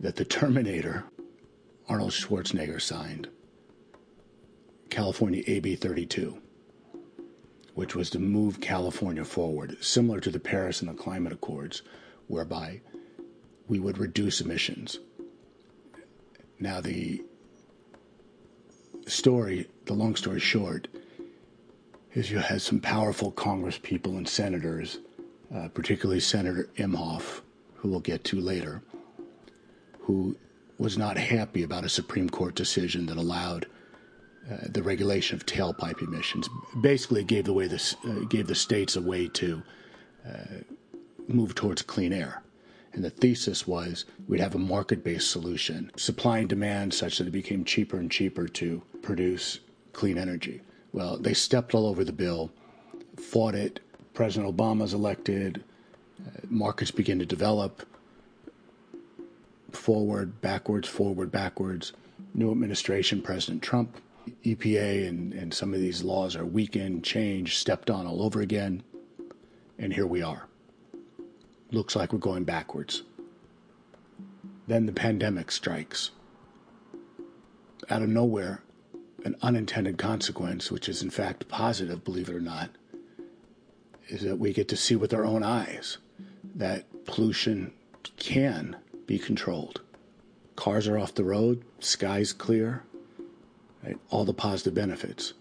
that 0.01 0.17
the 0.17 0.25
Terminator, 0.25 1.05
Arnold 1.89 2.13
Schwarzenegger, 2.13 2.81
signed 2.81 3.29
California 4.89 5.45
AB 5.47 5.77
32 5.77 6.41
which 7.81 7.95
was 7.95 8.11
to 8.11 8.19
move 8.19 8.61
California 8.61 9.25
forward, 9.25 9.77
similar 9.81 10.21
to 10.21 10.31
the 10.31 10.39
Paris 10.39 10.81
and 10.81 10.91
the 10.91 10.95
Climate 10.95 11.33
Accords, 11.33 11.83
whereby 12.27 12.81
we 13.69 13.79
would 13.79 13.99
reduce 13.99 14.41
emissions. 14.41 14.99
Now, 16.59 16.81
the 16.81 17.23
story, 19.07 19.67
the 19.87 19.95
long 19.95 20.17
story 20.17 20.41
short, 20.41 20.89
is 22.13 22.31
you 22.31 22.39
had 22.39 22.61
some 22.61 22.81
powerful 22.81 23.31
Congress 23.31 23.79
people 23.83 24.17
and 24.17 24.29
senators, 24.29 24.99
uh, 25.55 25.69
particularly 25.69 26.21
Senator 26.21 26.69
Inhofe, 26.77 27.41
who 27.77 27.89
we'll 27.89 28.01
get 28.01 28.25
to 28.25 28.41
later, 28.41 28.83
who 30.11 30.37
was 30.77 30.99
not 30.99 31.17
happy 31.17 31.63
about 31.63 31.85
a 31.85 31.89
Supreme 31.89 32.29
Court 32.29 32.57
decision 32.57 33.07
that 33.07 33.17
allowed 33.17 33.67
uh, 34.51 34.57
the 34.69 34.83
regulation 34.83 35.37
of 35.37 35.47
tailpipe 35.47 36.03
emissions. 36.03 36.49
Basically, 36.81 37.23
gave 37.23 37.45
the 37.45 37.53
way 37.53 37.69
this 37.69 37.95
uh, 38.05 38.25
gave 38.29 38.49
the 38.49 38.57
states 38.57 38.97
a 38.97 39.01
way 39.01 39.29
to 39.29 39.63
uh, 40.27 40.57
move 41.29 41.55
towards 41.55 41.83
clean 41.83 42.13
air. 42.13 42.43
And 42.93 43.05
the 43.05 43.11
thesis 43.11 43.69
was 43.69 44.05
we'd 44.27 44.41
have 44.41 44.57
a 44.57 44.59
market 44.59 45.05
based 45.05 45.31
solution, 45.31 45.93
supply 45.97 46.39
and 46.39 46.49
demand 46.49 46.93
such 46.93 47.19
that 47.19 47.29
it 47.29 47.31
became 47.43 47.65
cheaper 47.65 47.99
and 47.99 48.11
cheaper 48.11 48.49
to 48.49 48.83
produce 49.03 49.61
clean 49.93 50.19
energy. 50.19 50.61
Well, 50.93 51.19
they 51.19 51.35
stepped 51.35 51.73
all 51.73 51.87
over 51.87 52.03
the 52.03 52.21
bill, 52.25 52.51
fought 53.17 53.55
it. 53.55 53.79
President 54.15 54.57
Obama's 54.57 54.93
elected, 54.93 55.63
uh, 56.27 56.41
markets 56.49 56.91
begin 56.91 57.21
to 57.21 57.27
develop 57.27 57.87
forward, 59.77 60.41
backwards, 60.41 60.89
forward, 60.89 61.31
backwards. 61.31 61.93
New 62.35 62.51
administration, 62.51 63.23
President 63.23 63.63
Trump, 63.63 63.97
EPA, 64.45 65.09
and, 65.09 65.33
and 65.33 65.53
some 65.53 65.75
of 65.75 65.81
these 65.81 66.05
laws 66.05 66.37
are 66.37 66.45
weakened, 66.45 67.05
changed, 67.05 67.59
stepped 67.59 67.91
on 67.91 68.07
all 68.07 68.23
over 68.23 68.41
again. 68.41 68.83
And 69.79 69.93
here 69.93 70.07
we 70.07 70.23
are 70.23 70.47
looks 71.73 71.97
like 71.97 72.13
we're 72.13 72.19
going 72.19 72.45
backwards. 72.45 73.03
Then 74.67 74.87
the 74.87 74.93
pandemic 74.93 75.51
strikes. 75.51 76.11
Out 77.89 78.03
of 78.03 78.09
nowhere, 78.09 78.63
an 79.25 79.37
unintended 79.43 79.99
consequence, 79.99 80.71
which 80.71 80.89
is 80.89 81.03
in 81.03 81.11
fact 81.11 81.49
positive, 81.49 82.05
believe 82.05 82.29
it 82.29 82.35
or 82.35 82.41
not, 82.41 82.71
is 84.09 84.23
that 84.23 84.39
we 84.39 84.53
get 84.53 84.69
to 84.69 84.77
see 84.77 84.97
with 84.97 85.15
our 85.15 85.25
own 85.25 85.43
eyes 85.43 85.99
that 86.55 86.85
pollution 87.05 87.73
can 88.19 88.77
be 89.11 89.19
controlled. 89.19 89.81
Cars 90.55 90.87
are 90.87 90.97
off 90.97 91.17
the 91.17 91.25
road, 91.25 91.65
sky's 91.81 92.33
clear, 92.33 92.85
right? 93.83 93.99
all 94.09 94.25
the 94.25 94.33
positive 94.33 94.73
benefits. 94.73 95.33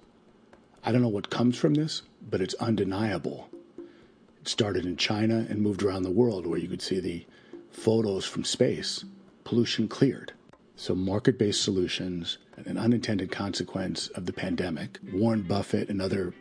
I 0.83 0.91
don't 0.91 1.03
know 1.03 1.07
what 1.07 1.29
comes 1.29 1.55
from 1.55 1.75
this, 1.75 2.01
but 2.31 2.41
it's 2.41 2.55
undeniable 2.55 3.47
it 3.77 4.47
started 4.47 4.87
in 4.87 4.97
China 4.97 5.45
and 5.47 5.61
moved 5.61 5.83
around 5.83 6.01
the 6.01 6.09
world 6.09 6.47
where 6.47 6.57
you 6.57 6.67
could 6.67 6.81
see 6.81 6.99
the 6.99 7.27
photos 7.69 8.25
from 8.25 8.43
space, 8.43 9.05
pollution 9.43 9.87
cleared. 9.87 10.33
So, 10.75 10.95
market 10.95 11.37
based 11.37 11.61
solutions, 11.61 12.39
an 12.65 12.79
unintended 12.79 13.31
consequence 13.31 14.07
of 14.15 14.25
the 14.25 14.33
pandemic. 14.33 14.97
Warren 15.13 15.43
Buffett 15.43 15.89
and 15.89 16.01
other 16.01 16.33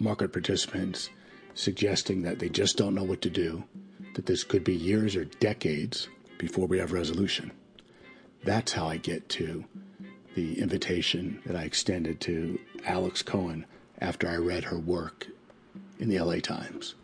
market 0.00 0.32
participants 0.32 1.10
suggesting 1.54 2.22
that 2.22 2.40
they 2.40 2.48
just 2.48 2.76
don't 2.76 2.96
know 2.96 3.04
what 3.04 3.22
to 3.22 3.30
do, 3.30 3.62
that 4.14 4.26
this 4.26 4.42
could 4.42 4.64
be 4.64 4.74
years 4.74 5.14
or 5.14 5.26
decades 5.26 6.08
before 6.38 6.66
we 6.66 6.78
have 6.78 6.92
resolution. 6.92 7.52
That's 8.44 8.72
how 8.72 8.86
I 8.86 8.96
get 8.96 9.28
to 9.30 9.64
the 10.34 10.60
invitation 10.60 11.40
that 11.46 11.56
I 11.56 11.62
extended 11.62 12.20
to 12.22 12.58
Alex 12.84 13.22
Cohen 13.22 13.66
after 14.00 14.28
I 14.28 14.36
read 14.36 14.64
her 14.64 14.78
work 14.78 15.26
in 15.98 16.08
the 16.08 16.18
LA 16.18 16.40
Times. 16.40 16.94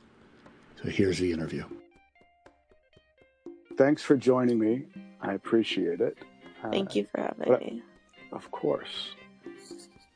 So 0.83 0.91
here's 0.91 1.19
the 1.19 1.33
interview. 1.33 1.65
Thanks 3.77 4.03
for 4.03 4.17
joining 4.17 4.59
me. 4.59 4.85
I 5.21 5.33
appreciate 5.33 6.01
it. 6.01 6.19
Thank 6.71 6.91
uh, 6.91 6.93
you 6.95 7.07
for 7.07 7.21
having 7.21 7.53
me. 7.59 7.83
Of 8.33 8.51
course. 8.51 9.15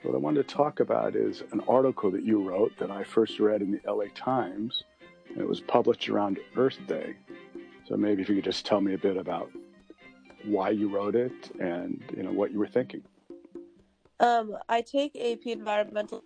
What 0.02 0.14
I 0.14 0.18
wanted 0.18 0.46
to 0.46 0.54
talk 0.54 0.80
about 0.80 1.16
is 1.16 1.42
an 1.52 1.60
article 1.66 2.10
that 2.10 2.22
you 2.22 2.42
wrote 2.42 2.76
that 2.78 2.90
I 2.90 3.02
first 3.02 3.40
read 3.40 3.62
in 3.62 3.72
the 3.72 3.80
LA 3.90 4.04
Times, 4.14 4.84
and 5.28 5.38
it 5.38 5.48
was 5.48 5.60
published 5.60 6.08
around 6.08 6.38
Earth 6.56 6.78
Day. 6.86 7.14
So 7.88 7.96
maybe 7.96 8.22
if 8.22 8.28
you 8.28 8.34
could 8.34 8.44
just 8.44 8.66
tell 8.66 8.80
me 8.80 8.94
a 8.94 8.98
bit 8.98 9.16
about 9.16 9.50
why 10.44 10.70
you 10.70 10.88
wrote 10.88 11.14
it 11.14 11.50
and 11.60 12.02
you 12.16 12.22
know 12.22 12.32
what 12.32 12.52
you 12.52 12.58
were 12.58 12.66
thinking. 12.66 13.02
Um, 14.18 14.56
I 14.68 14.80
take 14.80 15.14
AP 15.16 15.46
Environmental 15.46 16.24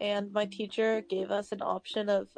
and 0.00 0.32
my 0.32 0.46
teacher 0.46 1.02
gave 1.02 1.30
us 1.30 1.52
an 1.52 1.62
option 1.62 2.08
of 2.08 2.28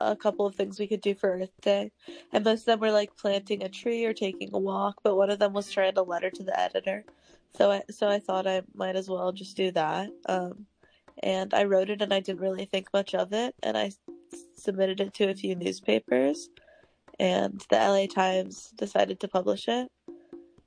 a 0.00 0.16
couple 0.16 0.46
of 0.46 0.54
things 0.54 0.78
we 0.78 0.86
could 0.86 1.00
do 1.00 1.14
for 1.14 1.30
Earth 1.30 1.60
Day. 1.62 1.92
And 2.32 2.44
most 2.44 2.60
of 2.60 2.66
them 2.66 2.80
were 2.80 2.90
like 2.90 3.16
planting 3.16 3.62
a 3.62 3.68
tree 3.68 4.04
or 4.04 4.12
taking 4.12 4.50
a 4.52 4.58
walk, 4.58 4.96
but 5.02 5.16
one 5.16 5.30
of 5.30 5.38
them 5.38 5.52
was 5.52 5.70
to 5.72 5.80
write 5.80 5.96
a 5.96 6.02
letter 6.02 6.30
to 6.30 6.42
the 6.42 6.58
editor. 6.58 7.04
So 7.56 7.70
I 7.70 7.82
so 7.88 8.08
I 8.08 8.18
thought 8.18 8.48
I 8.48 8.62
might 8.74 8.96
as 8.96 9.08
well 9.08 9.30
just 9.30 9.56
do 9.56 9.70
that. 9.72 10.10
Um, 10.28 10.66
and 11.22 11.54
I 11.54 11.64
wrote 11.64 11.90
it 11.90 12.02
and 12.02 12.12
I 12.12 12.20
didn't 12.20 12.40
really 12.40 12.64
think 12.64 12.92
much 12.92 13.14
of 13.14 13.32
it 13.32 13.54
and 13.62 13.76
I 13.76 13.92
submitted 14.56 15.00
it 15.00 15.14
to 15.14 15.30
a 15.30 15.34
few 15.34 15.54
newspapers 15.54 16.48
and 17.18 17.64
the 17.70 17.76
LA 17.76 18.06
Times 18.06 18.72
decided 18.76 19.20
to 19.20 19.28
publish 19.28 19.68
it. 19.68 19.88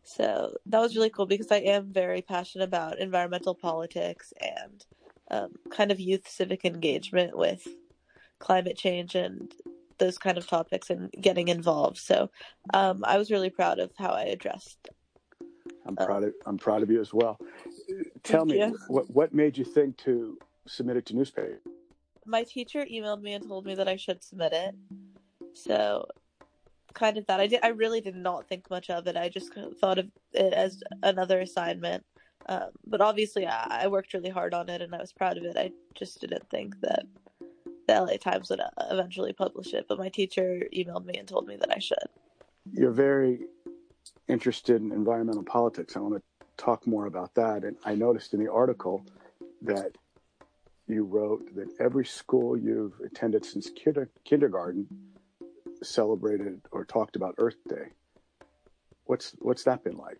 So 0.03 0.55
that 0.67 0.79
was 0.79 0.95
really 0.95 1.09
cool 1.09 1.25
because 1.25 1.51
I 1.51 1.57
am 1.57 1.91
very 1.91 2.21
passionate 2.21 2.63
about 2.63 2.99
environmental 2.99 3.53
politics 3.53 4.33
and 4.39 4.85
um, 5.29 5.51
kind 5.69 5.91
of 5.91 5.99
youth 5.99 6.27
civic 6.27 6.63
engagement 6.63 7.37
with 7.37 7.67
climate 8.39 8.77
change 8.77 9.15
and 9.15 9.53
those 9.97 10.17
kind 10.17 10.37
of 10.37 10.47
topics 10.47 10.89
and 10.89 11.11
getting 11.19 11.49
involved. 11.49 11.97
So 11.97 12.29
um, 12.73 13.03
I 13.03 13.17
was 13.17 13.31
really 13.31 13.49
proud 13.49 13.79
of 13.79 13.91
how 13.97 14.11
I 14.11 14.23
addressed. 14.23 14.89
I'm 15.85 15.97
uh, 15.97 16.05
proud 16.05 16.23
of 16.23 16.33
I'm 16.45 16.57
proud 16.57 16.83
of 16.83 16.89
you 16.89 17.01
as 17.01 17.13
well. 17.13 17.37
Tell 18.27 18.45
me 18.45 18.59
you. 18.59 18.77
what 18.87 19.09
what 19.09 19.33
made 19.33 19.57
you 19.57 19.65
think 19.65 19.97
to 19.97 20.37
submit 20.67 20.97
it 20.97 21.05
to 21.07 21.15
newspaper? 21.15 21.59
My 22.25 22.43
teacher 22.43 22.85
emailed 22.85 23.21
me 23.21 23.33
and 23.33 23.47
told 23.47 23.65
me 23.65 23.75
that 23.75 23.87
I 23.87 23.95
should 23.95 24.23
submit 24.23 24.53
it. 24.53 24.75
So 25.53 26.07
kind 26.93 27.17
of 27.17 27.25
that 27.27 27.39
I 27.39 27.47
did 27.47 27.61
I 27.63 27.69
really 27.69 28.01
did 28.01 28.15
not 28.15 28.47
think 28.47 28.69
much 28.69 28.89
of 28.89 29.07
it. 29.07 29.15
I 29.17 29.29
just 29.29 29.53
thought 29.79 29.99
of 29.99 30.07
it 30.33 30.53
as 30.53 30.81
another 31.03 31.39
assignment 31.39 32.03
um, 32.49 32.69
but 32.85 33.01
obviously, 33.01 33.45
I, 33.45 33.83
I, 33.83 33.87
worked 33.87 34.13
really 34.13 34.29
hard 34.29 34.53
on 34.53 34.69
it 34.69 34.81
and 34.81 34.95
I 34.95 34.99
was 34.99 35.11
proud 35.11 35.37
of 35.37 35.43
it. 35.43 35.57
I 35.57 35.71
just 35.95 36.21
didn't 36.21 36.49
think 36.49 36.79
that 36.81 37.03
the 37.87 38.01
LA 38.01 38.17
Times 38.17 38.49
would 38.49 38.61
uh, 38.61 38.69
eventually 38.89 39.33
publish 39.33 39.73
it. 39.73 39.85
But 39.89 39.99
my 39.99 40.09
teacher 40.09 40.63
emailed 40.73 41.05
me 41.05 41.15
and 41.17 41.27
told 41.27 41.47
me 41.47 41.57
that 41.57 41.75
I 41.75 41.79
should. 41.79 41.97
You're 42.71 42.91
very 42.91 43.41
interested 44.29 44.81
in 44.81 44.91
environmental 44.91 45.43
politics. 45.43 45.97
I 45.97 45.99
want 45.99 46.15
to 46.15 46.36
talk 46.57 46.85
more 46.85 47.05
about 47.05 47.35
that. 47.35 47.63
And 47.63 47.77
I 47.85 47.95
noticed 47.95 48.33
in 48.33 48.43
the 48.43 48.51
article 48.51 49.05
that 49.61 49.97
you 50.87 51.03
wrote 51.03 51.55
that 51.55 51.69
every 51.79 52.05
school 52.05 52.57
you've 52.57 52.99
attended 53.05 53.45
since 53.45 53.69
kinder- 53.83 54.09
kindergarten 54.23 54.87
celebrated 55.83 56.61
or 56.71 56.85
talked 56.85 57.15
about 57.15 57.35
Earth 57.37 57.57
Day. 57.67 57.89
What's 59.05 59.35
what's 59.39 59.63
that 59.63 59.83
been 59.83 59.97
like? 59.97 60.19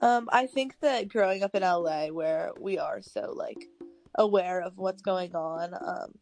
Um, 0.00 0.28
I 0.32 0.46
think 0.46 0.80
that 0.80 1.08
growing 1.08 1.42
up 1.42 1.54
in 1.54 1.62
LA, 1.62 2.08
where 2.08 2.50
we 2.58 2.78
are 2.78 3.00
so 3.00 3.32
like 3.36 3.68
aware 4.16 4.60
of 4.60 4.76
what's 4.76 5.02
going 5.02 5.34
on, 5.34 5.74
um, 5.74 6.14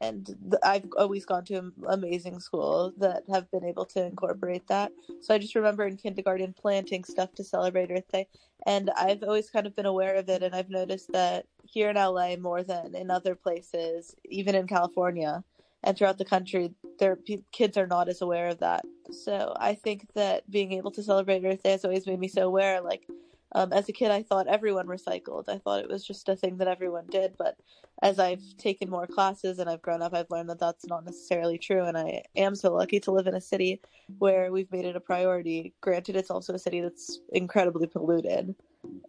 and 0.00 0.26
th- 0.26 0.36
I've 0.62 0.86
always 0.96 1.24
gone 1.24 1.44
to 1.46 1.72
amazing 1.88 2.40
schools 2.40 2.94
that 2.98 3.24
have 3.30 3.50
been 3.50 3.64
able 3.64 3.84
to 3.86 4.04
incorporate 4.04 4.66
that. 4.68 4.92
So 5.20 5.34
I 5.34 5.38
just 5.38 5.54
remember 5.54 5.86
in 5.86 5.96
kindergarten 5.96 6.54
planting 6.54 7.04
stuff 7.04 7.34
to 7.34 7.44
celebrate 7.44 7.90
Earth 7.90 8.10
Day, 8.12 8.28
and 8.66 8.90
I've 8.96 9.22
always 9.22 9.50
kind 9.50 9.66
of 9.66 9.76
been 9.76 9.86
aware 9.86 10.16
of 10.16 10.28
it. 10.28 10.42
And 10.42 10.54
I've 10.54 10.70
noticed 10.70 11.12
that 11.12 11.46
here 11.64 11.90
in 11.90 11.96
LA, 11.96 12.36
more 12.36 12.62
than 12.62 12.94
in 12.94 13.10
other 13.10 13.34
places, 13.34 14.14
even 14.28 14.54
in 14.54 14.66
California 14.66 15.44
and 15.82 15.96
throughout 15.96 16.18
the 16.18 16.24
country, 16.24 16.74
their 16.98 17.18
kids 17.52 17.76
are 17.76 17.86
not 17.86 18.08
as 18.08 18.20
aware 18.20 18.48
of 18.48 18.58
that. 18.58 18.84
So 19.10 19.54
I 19.58 19.74
think 19.74 20.06
that 20.14 20.48
being 20.50 20.72
able 20.72 20.90
to 20.92 21.02
celebrate 21.02 21.44
Earth 21.44 21.62
Day 21.62 21.72
has 21.72 21.84
always 21.84 22.06
made 22.06 22.20
me 22.20 22.28
so 22.28 22.46
aware. 22.46 22.80
Like 22.80 23.06
um, 23.52 23.72
as 23.72 23.88
a 23.88 23.92
kid, 23.92 24.10
I 24.10 24.22
thought 24.22 24.46
everyone 24.46 24.86
recycled. 24.86 25.48
I 25.48 25.58
thought 25.58 25.80
it 25.80 25.88
was 25.88 26.06
just 26.06 26.28
a 26.28 26.36
thing 26.36 26.58
that 26.58 26.68
everyone 26.68 27.06
did. 27.10 27.34
But 27.36 27.56
as 28.02 28.18
I've 28.18 28.42
taken 28.58 28.88
more 28.88 29.06
classes 29.06 29.58
and 29.58 29.68
I've 29.68 29.82
grown 29.82 30.02
up, 30.02 30.14
I've 30.14 30.30
learned 30.30 30.50
that 30.50 30.60
that's 30.60 30.86
not 30.86 31.04
necessarily 31.04 31.58
true. 31.58 31.84
And 31.84 31.98
I 31.98 32.22
am 32.36 32.54
so 32.54 32.72
lucky 32.72 33.00
to 33.00 33.10
live 33.10 33.26
in 33.26 33.34
a 33.34 33.40
city 33.40 33.80
where 34.18 34.52
we've 34.52 34.70
made 34.70 34.84
it 34.84 34.96
a 34.96 35.00
priority. 35.00 35.74
Granted, 35.80 36.16
it's 36.16 36.30
also 36.30 36.54
a 36.54 36.58
city 36.58 36.80
that's 36.80 37.20
incredibly 37.32 37.86
polluted 37.86 38.54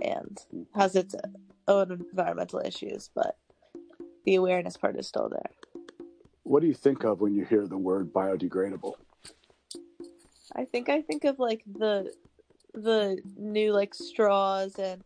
and 0.04 0.38
has 0.74 0.96
its 0.96 1.16
own 1.68 1.92
environmental 1.92 2.62
issues, 2.66 3.10
but 3.14 3.38
the 4.26 4.36
awareness 4.36 4.76
part 4.76 4.98
is 4.98 5.08
still 5.08 5.30
there. 5.30 5.52
What 6.44 6.62
do 6.62 6.68
you 6.68 6.74
think 6.74 7.04
of 7.04 7.22
when 7.22 7.36
you 7.36 7.46
hear 7.46 7.68
the 7.68 7.78
word 7.78 8.12
biodegradable? 8.12 8.94
I 10.54 10.66
think 10.66 10.90
I 10.90 11.02
think 11.02 11.24
of 11.24 11.40
like 11.40 11.64
the 11.66 12.12
the 12.74 13.20
new 13.38 13.72
like 13.74 13.94
straws 13.94 14.78
and 14.78 15.04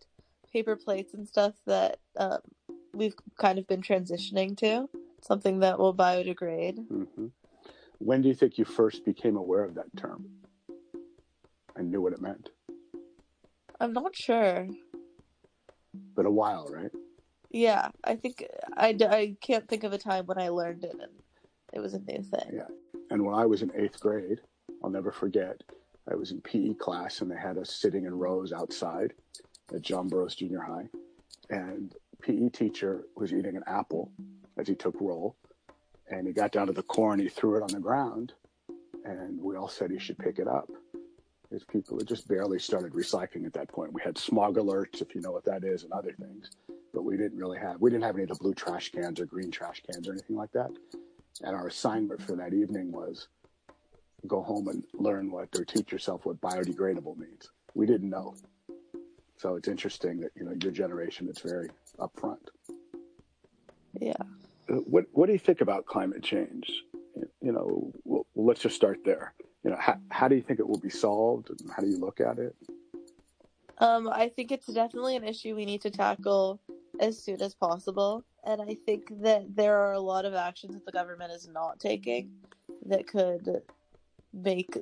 paper 0.52 0.76
plates 0.76 1.14
and 1.14 1.28
stuff 1.28 1.54
that 1.66 1.98
um, 2.18 2.40
we've 2.94 3.16
kind 3.38 3.60
of 3.60 3.68
been 3.68 3.82
transitioning 3.82 4.58
to 4.58 4.90
something 5.22 5.60
that 5.60 5.80
will 5.80 5.94
biodegrade. 5.94 6.78
Mm-hmm. 6.88 7.28
When 8.00 8.22
do 8.22 8.28
you 8.28 8.36
think 8.36 8.58
you 8.58 8.66
first 8.66 9.06
became 9.06 9.38
aware 9.38 9.64
of 9.64 9.76
that 9.76 9.96
term 9.98 10.28
and 11.76 11.92
knew 11.92 12.02
what 12.02 12.14
it 12.14 12.22
meant? 12.22 12.50
I'm 13.80 13.94
not 13.94 14.16
sure. 14.16 14.68
Been 16.16 16.26
a 16.26 16.32
while, 16.32 16.68
right? 16.72 16.92
Yeah, 17.50 17.90
I 18.04 18.16
think 18.16 18.46
I, 18.76 18.96
I 19.10 19.38
can't 19.42 19.68
think 19.68 19.84
of 19.84 19.94
a 19.94 19.98
time 19.98 20.26
when 20.26 20.40
I 20.40 20.50
learned 20.50 20.84
it 20.84 20.94
and 20.94 21.12
it 21.74 21.80
was 21.80 21.94
a 21.94 22.00
new 22.00 22.22
thing. 22.22 22.52
Yeah. 22.54 22.68
And 23.10 23.24
when 23.26 23.36
I 23.36 23.46
was 23.46 23.62
in 23.62 23.72
eighth 23.76 24.00
grade, 24.00 24.42
I'll 24.84 24.90
never 24.90 25.12
forget, 25.12 25.62
I 26.10 26.16
was 26.16 26.32
in 26.32 26.42
PE 26.42 26.76
class 26.76 27.22
and 27.22 27.32
they 27.32 27.38
had 27.38 27.58
us 27.58 27.74
sitting 27.74 28.06
in 28.06 28.18
rows 28.18 28.54
outside 28.54 29.14
at 29.74 29.82
John 29.82 30.08
Burroughs 30.08 30.36
Junior 30.36 30.62
High. 30.62 30.88
And 31.50 31.94
PE 32.22 32.50
teacher 32.50 33.04
was 33.16 33.34
eating 33.34 33.56
an 33.56 33.64
apple 33.68 34.12
as 34.58 34.68
he 34.68 34.76
took 34.76 35.00
roll. 35.00 35.36
And 36.10 36.28
he 36.28 36.34
got 36.34 36.52
down 36.52 36.68
to 36.68 36.74
the 36.74 36.84
core 36.84 37.14
and 37.14 37.22
he 37.22 37.30
threw 37.30 37.58
it 37.58 37.64
on 37.64 37.70
the 37.70 37.80
ground. 37.80 38.34
And 39.04 39.42
we 39.42 39.56
all 39.56 39.68
said 39.68 39.92
he 39.92 40.00
should 40.00 40.18
pick 40.18 40.40
it 40.40 40.48
up. 40.48 40.70
His 41.52 41.64
people 41.64 41.98
had 41.98 42.08
just 42.08 42.28
barely 42.28 42.60
started 42.60 42.94
recycling 42.94 43.46
at 43.46 43.54
that 43.54 43.70
point. 43.70 43.94
We 43.94 44.02
had 44.04 44.18
smog 44.18 44.58
alerts, 44.58 45.02
if 45.02 45.14
you 45.16 45.22
know 45.22 45.32
what 45.32 45.46
that 45.46 45.64
is, 45.64 45.84
and 45.84 45.94
other 45.94 46.12
things. 46.12 46.50
But 46.94 47.04
we 47.04 47.18
didn't 47.18 47.38
really 47.38 47.60
have, 47.60 47.80
we 47.80 47.90
didn't 47.90 48.04
have 48.04 48.16
any 48.16 48.24
of 48.24 48.30
the 48.30 48.36
blue 48.36 48.54
trash 48.54 48.92
cans 48.92 49.20
or 49.20 49.26
green 49.26 49.52
trash 49.52 49.82
cans 49.90 50.08
or 50.08 50.14
anything 50.14 50.36
like 50.36 50.52
that. 50.54 50.72
And 51.42 51.56
our 51.56 51.68
assignment 51.68 52.22
for 52.22 52.36
that 52.36 52.54
evening 52.54 52.92
was 52.92 53.28
go 54.28 54.42
home 54.42 54.68
and 54.68 54.84
learn 54.94 55.32
what, 55.32 55.50
or 55.58 55.66
teach 55.66 55.92
yourself 55.92 56.26
what 56.26 56.42
biodegradable 56.42 57.18
means. 57.18 57.50
We 57.74 57.86
didn't 57.86 58.10
know. 58.10 58.36
So 59.38 59.56
it's 59.56 59.68
interesting 59.68 60.22
that, 60.22 60.32
you 60.36 60.46
know, 60.46 60.54
your 60.62 60.72
generation 60.72 61.28
is 61.30 61.40
very 61.40 61.70
upfront. 62.00 62.48
Yeah. 64.00 64.14
Uh, 64.70 64.76
What, 64.76 65.06
what 65.12 65.28
do 65.28 65.34
you 65.34 65.40
think 65.40 65.62
about 65.62 65.86
climate 65.86 66.24
change? 66.24 66.72
You 67.42 67.52
know, 67.52 67.92
well, 68.04 68.26
let's 68.36 68.62
just 68.62 68.76
start 68.76 69.00
there. 69.06 69.34
You 69.64 69.72
know, 69.72 69.78
how, 69.80 69.98
how 70.10 70.28
do 70.28 70.36
you 70.36 70.42
think 70.42 70.60
it 70.60 70.68
will 70.68 70.80
be 70.80 70.90
solved 70.90 71.50
and 71.50 71.60
how 71.76 71.82
do 71.82 71.90
you 71.90 71.98
look 71.98 72.20
at 72.22 72.40
it? 72.40 72.56
Um, 73.80 74.08
I 74.08 74.30
think 74.30 74.52
it's 74.52 74.68
definitely 74.68 75.16
an 75.16 75.24
issue 75.24 75.56
we 75.56 75.66
need 75.66 75.82
to 75.82 75.90
tackle 75.90 76.62
as 77.00 77.22
soon 77.22 77.42
as 77.42 77.54
possible. 77.54 78.24
And 78.46 78.62
I 78.62 78.78
think 78.86 79.10
that 79.22 79.56
there 79.56 79.78
are 79.78 79.94
a 79.94 80.00
lot 80.00 80.24
of 80.24 80.34
actions 80.34 80.76
that 80.76 80.86
the 80.86 80.92
government 80.92 81.32
is 81.32 81.48
not 81.48 81.80
taking 81.80 82.32
that 82.86 83.08
could 83.08 83.62
make 84.36 84.78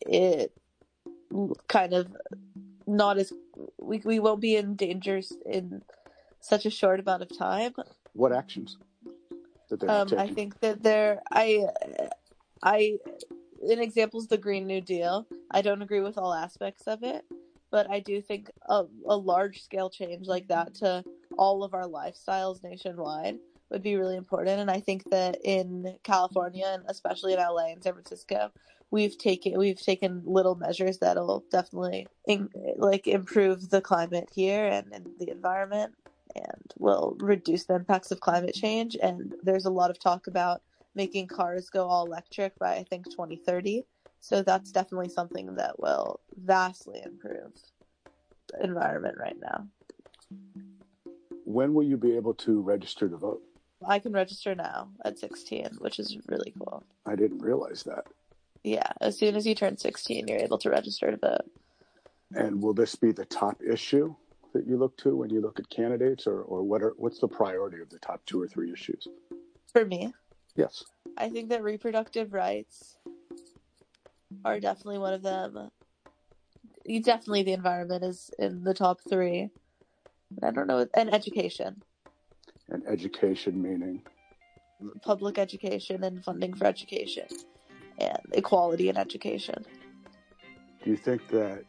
it 0.00 0.52
kind 1.68 1.92
of 1.92 2.08
not 2.86 3.18
as 3.18 3.32
we 3.78 3.98
we 4.04 4.18
won't 4.18 4.40
be 4.40 4.56
in 4.56 4.74
danger 4.74 5.20
in 5.46 5.82
such 6.40 6.66
a 6.66 6.70
short 6.70 7.00
amount 7.00 7.22
of 7.22 7.36
time. 7.36 7.72
What 8.14 8.32
actions 8.32 8.76
that 9.70 9.80
they're 9.80 9.88
not 9.88 10.12
Um, 10.12 10.18
I 10.18 10.28
think 10.28 10.60
that 10.60 10.82
there, 10.82 11.22
I, 11.30 11.66
I, 12.62 12.98
an 13.68 13.80
example 13.80 14.20
is 14.20 14.28
the 14.28 14.38
Green 14.38 14.66
New 14.66 14.80
Deal. 14.80 15.26
I 15.50 15.62
don't 15.62 15.82
agree 15.82 16.00
with 16.00 16.18
all 16.18 16.34
aspects 16.34 16.86
of 16.86 17.02
it, 17.02 17.24
but 17.70 17.90
I 17.90 18.00
do 18.00 18.20
think 18.20 18.50
a, 18.68 18.84
a 19.06 19.16
large 19.16 19.62
scale 19.62 19.90
change 19.90 20.26
like 20.26 20.48
that 20.48 20.74
to 20.76 21.04
all 21.38 21.64
of 21.64 21.74
our 21.74 21.84
lifestyles 21.84 22.62
nationwide 22.62 23.38
would 23.72 23.82
be 23.82 23.96
really 23.96 24.16
important. 24.16 24.60
And 24.60 24.70
I 24.70 24.80
think 24.80 25.10
that 25.10 25.38
in 25.42 25.96
California 26.04 26.66
and 26.66 26.84
especially 26.86 27.32
in 27.32 27.38
LA 27.38 27.72
and 27.72 27.82
San 27.82 27.94
Francisco, 27.94 28.52
we've 28.90 29.16
taken 29.18 29.58
we've 29.58 29.80
taken 29.80 30.22
little 30.24 30.54
measures 30.54 30.98
that'll 30.98 31.44
definitely 31.50 32.06
in, 32.26 32.50
like 32.76 33.06
improve 33.06 33.70
the 33.70 33.80
climate 33.80 34.28
here 34.32 34.66
and, 34.66 34.92
and 34.92 35.08
the 35.18 35.30
environment 35.30 35.94
and 36.36 36.74
will 36.78 37.16
reduce 37.18 37.64
the 37.64 37.74
impacts 37.74 38.10
of 38.10 38.20
climate 38.20 38.54
change. 38.54 38.96
And 39.02 39.34
there's 39.42 39.64
a 39.64 39.70
lot 39.70 39.90
of 39.90 39.98
talk 39.98 40.26
about 40.26 40.62
making 40.94 41.26
cars 41.26 41.70
go 41.70 41.86
all 41.86 42.06
electric 42.06 42.58
by 42.58 42.74
I 42.76 42.84
think 42.84 43.06
2030. 43.10 43.84
So 44.20 44.42
that's 44.42 44.70
definitely 44.70 45.08
something 45.08 45.56
that 45.56 45.80
will 45.80 46.20
vastly 46.36 47.00
improve 47.04 47.52
the 48.52 48.62
environment 48.62 49.16
right 49.18 49.36
now. 49.40 49.66
When 51.44 51.74
will 51.74 51.82
you 51.82 51.96
be 51.96 52.14
able 52.14 52.34
to 52.34 52.60
register 52.60 53.08
to 53.08 53.16
vote? 53.16 53.42
I 53.86 53.98
can 53.98 54.12
register 54.12 54.54
now 54.54 54.88
at 55.04 55.18
16, 55.18 55.78
which 55.78 55.98
is 55.98 56.16
really 56.26 56.52
cool. 56.58 56.84
I 57.06 57.16
didn't 57.16 57.40
realize 57.42 57.82
that. 57.84 58.06
Yeah, 58.62 58.90
as 59.00 59.18
soon 59.18 59.34
as 59.34 59.46
you 59.46 59.54
turn 59.54 59.76
16, 59.76 60.28
you're 60.28 60.38
able 60.38 60.58
to 60.58 60.70
register 60.70 61.10
to 61.10 61.16
vote. 61.16 61.50
And 62.34 62.62
will 62.62 62.74
this 62.74 62.94
be 62.94 63.12
the 63.12 63.24
top 63.24 63.60
issue 63.62 64.14
that 64.52 64.66
you 64.66 64.76
look 64.76 64.96
to 64.98 65.16
when 65.16 65.30
you 65.30 65.40
look 65.40 65.58
at 65.58 65.68
candidates, 65.68 66.26
or, 66.26 66.42
or 66.42 66.62
what 66.62 66.82
are 66.82 66.94
what's 66.96 67.18
the 67.18 67.28
priority 67.28 67.80
of 67.80 67.90
the 67.90 67.98
top 67.98 68.24
two 68.26 68.40
or 68.40 68.46
three 68.46 68.72
issues? 68.72 69.08
For 69.72 69.84
me, 69.84 70.12
Yes. 70.54 70.84
I 71.16 71.28
think 71.28 71.48
that 71.48 71.62
reproductive 71.62 72.32
rights 72.32 72.96
are 74.44 74.60
definitely 74.60 74.98
one 74.98 75.14
of 75.14 75.22
them. 75.22 75.70
Definitely 76.86 77.44
the 77.44 77.52
environment 77.52 78.04
is 78.04 78.30
in 78.38 78.64
the 78.64 78.74
top 78.74 79.00
three. 79.08 79.50
I 80.42 80.50
don't 80.50 80.66
know, 80.66 80.86
and 80.94 81.12
education, 81.12 81.82
And 82.72 82.82
education 82.88 83.60
meaning 83.62 84.02
public 85.02 85.38
education, 85.38 86.04
and 86.04 86.24
funding 86.24 86.54
for 86.54 86.66
education, 86.66 87.26
and 87.98 88.18
equality 88.32 88.88
in 88.88 88.96
education. 88.96 89.64
Do 90.82 90.90
you 90.90 90.96
think 90.96 91.28
that 91.28 91.64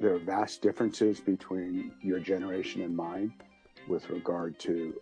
there 0.00 0.14
are 0.14 0.18
vast 0.18 0.62
differences 0.62 1.20
between 1.20 1.92
your 2.00 2.18
generation 2.18 2.82
and 2.82 2.96
mine 2.96 3.32
with 3.88 4.08
regard 4.10 4.58
to 4.60 4.94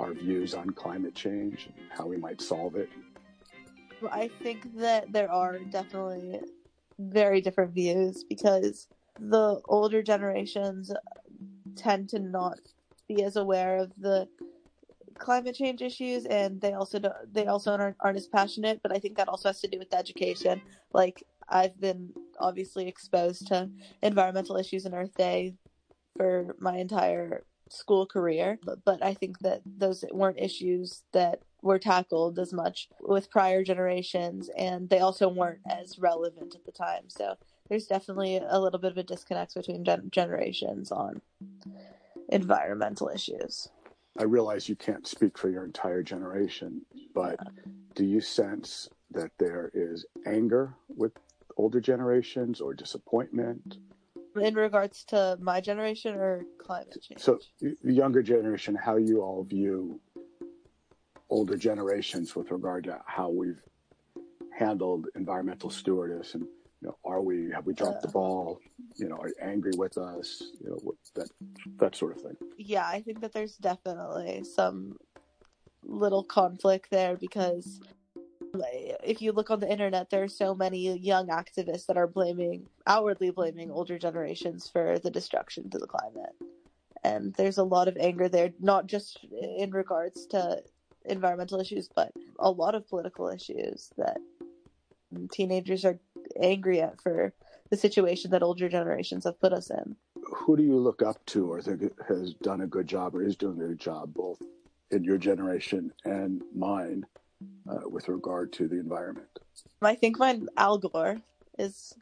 our 0.00 0.14
views 0.14 0.54
on 0.54 0.70
climate 0.70 1.14
change 1.14 1.66
and 1.66 1.86
how 1.90 2.06
we 2.06 2.16
might 2.16 2.40
solve 2.40 2.76
it? 2.76 2.88
I 4.10 4.28
think 4.42 4.76
that 4.78 5.12
there 5.12 5.30
are 5.30 5.58
definitely 5.58 6.40
very 6.98 7.40
different 7.40 7.72
views 7.72 8.24
because 8.28 8.88
the 9.20 9.60
older 9.66 10.02
generations 10.02 10.90
tend 11.76 12.08
to 12.10 12.18
not 12.18 12.58
be 13.14 13.22
as 13.22 13.36
aware 13.36 13.78
of 13.78 13.92
the 13.98 14.28
climate 15.18 15.54
change 15.54 15.82
issues 15.82 16.24
and 16.26 16.60
they 16.60 16.72
also 16.72 16.98
don't, 16.98 17.14
they 17.32 17.46
also 17.46 17.72
aren't, 17.72 17.96
aren't 18.00 18.16
as 18.16 18.26
passionate 18.26 18.80
but 18.82 18.92
i 18.92 18.98
think 18.98 19.16
that 19.16 19.28
also 19.28 19.48
has 19.48 19.60
to 19.60 19.68
do 19.68 19.78
with 19.78 19.94
education. 19.94 20.60
Like 20.92 21.22
i've 21.48 21.78
been 21.80 22.12
obviously 22.38 22.88
exposed 22.88 23.46
to 23.48 23.68
environmental 24.02 24.56
issues 24.56 24.86
in 24.86 24.94
earth 24.94 25.14
day 25.16 25.54
for 26.16 26.56
my 26.58 26.76
entire 26.76 27.44
school 27.68 28.06
career 28.06 28.58
but, 28.64 28.84
but 28.84 29.02
i 29.02 29.14
think 29.14 29.38
that 29.40 29.62
those 29.64 30.04
weren't 30.12 30.38
issues 30.38 31.02
that 31.12 31.40
were 31.62 31.78
tackled 31.78 32.38
as 32.38 32.52
much 32.52 32.88
with 33.00 33.30
prior 33.30 33.62
generations 33.62 34.50
and 34.58 34.90
they 34.90 34.98
also 34.98 35.28
weren't 35.28 35.60
as 35.70 35.98
relevant 35.98 36.54
at 36.54 36.64
the 36.64 36.72
time. 36.72 37.08
So 37.08 37.36
there's 37.68 37.86
definitely 37.86 38.36
a 38.36 38.58
little 38.58 38.80
bit 38.80 38.90
of 38.90 38.98
a 38.98 39.04
disconnect 39.04 39.54
between 39.54 39.84
gen- 39.84 40.10
generations 40.10 40.90
on 40.90 41.22
environmental 42.32 43.08
issues. 43.08 43.68
I 44.18 44.24
realize 44.24 44.68
you 44.68 44.76
can't 44.76 45.06
speak 45.06 45.38
for 45.38 45.48
your 45.48 45.64
entire 45.64 46.02
generation, 46.02 46.82
but 47.14 47.38
do 47.94 48.04
you 48.04 48.20
sense 48.20 48.88
that 49.10 49.30
there 49.38 49.70
is 49.74 50.04
anger 50.26 50.74
with 50.88 51.12
older 51.56 51.80
generations 51.80 52.60
or 52.60 52.74
disappointment? 52.74 53.78
in 54.40 54.54
regards 54.54 55.04
to 55.04 55.36
my 55.40 55.60
generation 55.60 56.14
or 56.14 56.42
climate 56.58 56.96
change? 57.02 57.20
So, 57.20 57.38
the 57.60 57.92
younger 57.92 58.22
generation, 58.22 58.74
how 58.74 58.96
you 58.96 59.20
all 59.20 59.44
view 59.44 60.00
older 61.28 61.56
generations 61.56 62.34
with 62.34 62.50
regard 62.50 62.84
to 62.84 62.98
how 63.06 63.28
we've 63.28 63.62
handled 64.56 65.08
environmental 65.14 65.70
stewardess 65.70 66.34
and 66.34 66.46
you 66.82 66.88
know, 66.88 66.98
are 67.04 67.22
we 67.22 67.50
have 67.54 67.64
we 67.64 67.74
dropped 67.74 68.02
the 68.02 68.08
ball? 68.08 68.58
You 68.96 69.08
know, 69.08 69.16
are 69.16 69.28
you 69.28 69.34
angry 69.40 69.72
with 69.76 69.96
us? 69.96 70.42
You 70.60 70.70
know, 70.70 70.78
what, 70.82 70.96
that 71.14 71.28
that 71.78 71.96
sort 71.96 72.16
of 72.16 72.22
thing. 72.22 72.36
yeah 72.56 72.86
i 72.86 73.00
think 73.00 73.20
that 73.20 73.32
there's 73.32 73.56
definitely 73.56 74.44
some 74.44 74.96
little 75.84 76.24
conflict 76.24 76.90
there 76.90 77.16
because 77.16 77.80
if 79.04 79.22
you 79.22 79.32
look 79.32 79.50
on 79.50 79.60
the 79.60 79.70
internet 79.70 80.10
there 80.10 80.22
are 80.22 80.28
so 80.28 80.54
many 80.54 80.96
young 80.98 81.28
activists 81.28 81.86
that 81.86 81.96
are 81.96 82.06
blaming 82.06 82.66
outwardly 82.86 83.30
blaming 83.30 83.70
older 83.70 83.98
generations 83.98 84.68
for 84.68 84.98
the 84.98 85.10
destruction 85.10 85.70
to 85.70 85.78
the 85.78 85.86
climate 85.86 86.34
and 87.02 87.34
there's 87.34 87.58
a 87.58 87.64
lot 87.64 87.88
of 87.88 87.96
anger 87.98 88.28
there 88.28 88.52
not 88.60 88.86
just 88.86 89.18
in 89.58 89.70
regards 89.70 90.26
to 90.26 90.62
environmental 91.04 91.60
issues 91.60 91.88
but 91.94 92.12
a 92.38 92.50
lot 92.50 92.74
of 92.74 92.88
political 92.88 93.28
issues 93.28 93.90
that 93.96 94.18
teenagers 95.30 95.84
are 95.84 95.98
angry 96.40 96.80
at 96.80 97.00
for 97.00 97.32
the 97.70 97.76
situation 97.76 98.30
that 98.30 98.42
older 98.42 98.68
generations 98.68 99.24
have 99.24 99.40
put 99.40 99.52
us 99.52 99.70
in 99.70 99.96
Who 100.34 100.56
do 100.56 100.62
you 100.62 100.76
look 100.76 101.02
up 101.02 101.24
to, 101.26 101.50
or 101.50 101.62
think 101.62 101.92
has 102.08 102.34
done 102.34 102.60
a 102.60 102.66
good 102.66 102.86
job, 102.86 103.14
or 103.14 103.22
is 103.22 103.36
doing 103.36 103.60
a 103.60 103.68
good 103.68 103.80
job, 103.80 104.12
both 104.14 104.42
in 104.90 105.04
your 105.04 105.18
generation 105.18 105.92
and 106.04 106.42
mine, 106.54 107.06
uh, 107.68 107.88
with 107.88 108.08
regard 108.08 108.52
to 108.54 108.68
the 108.68 108.76
environment? 108.76 109.28
I 109.80 109.94
think 109.94 110.18
mine 110.18 110.48
Al 110.56 110.78
Gore 110.78 111.18
is 111.58 111.94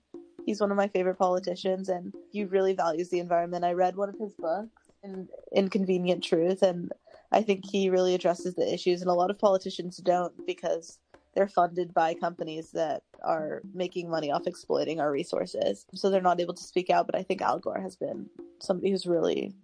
he's 0.45 0.61
one 0.61 0.71
of 0.71 0.77
my 0.77 0.89
favorite 0.89 1.19
politicians 1.19 1.89
and 1.89 2.13
he 2.31 2.45
really 2.45 2.75
values 2.75 3.09
the 3.11 3.19
environment. 3.19 3.65
I 3.65 3.73
read 3.73 3.97
one 3.97 4.09
of 4.09 4.19
his 4.19 4.33
books 4.35 4.91
in 5.03 5.29
Inconvenient 5.55 6.25
Truth 6.25 6.63
and 6.63 6.93
I 7.33 7.43
think 7.43 7.65
he 7.65 7.91
really 7.91 8.15
addresses 8.15 8.55
the 8.55 8.73
issues 8.73 9.01
and 9.01 9.11
a 9.11 9.15
lot 9.15 9.31
of 9.31 9.39
politicians 9.39 9.99
don't 9.99 10.35
because 10.47 10.99
they're 11.35 11.49
funded 11.49 11.95
by 11.95 12.15
companies 12.15 12.71
that 12.73 13.03
are 13.23 13.63
making 13.73 14.11
money 14.11 14.31
off 14.31 14.47
exploiting 14.47 15.01
our 15.01 15.11
resources. 15.11 15.87
So 15.95 16.11
they're 16.11 16.21
not 16.21 16.41
able 16.41 16.55
to 16.55 16.63
speak 16.63 16.91
out. 16.91 17.07
But 17.07 17.17
I 17.17 17.23
think 17.23 17.41
Al 17.41 17.59
Gore 17.59 17.81
has 17.81 17.97
been 17.97 18.29
somebody 18.61 18.91
who's 18.91 19.07
really 19.07 19.55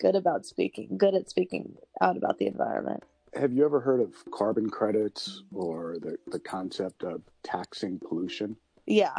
good 0.00 0.14
about 0.14 0.46
speaking, 0.46 0.96
good 0.96 1.14
at 1.14 1.28
speaking 1.28 1.74
out 2.00 2.16
about 2.16 2.38
the 2.38 2.46
environment. 2.46 3.02
Have 3.34 3.52
you 3.52 3.64
ever 3.64 3.80
heard 3.80 4.00
of 4.00 4.14
carbon 4.30 4.70
credits 4.70 5.42
or 5.52 5.96
the, 6.00 6.16
the 6.28 6.38
concept 6.38 7.02
of 7.02 7.22
taxing 7.42 7.98
pollution? 7.98 8.56
Yeah. 8.86 9.16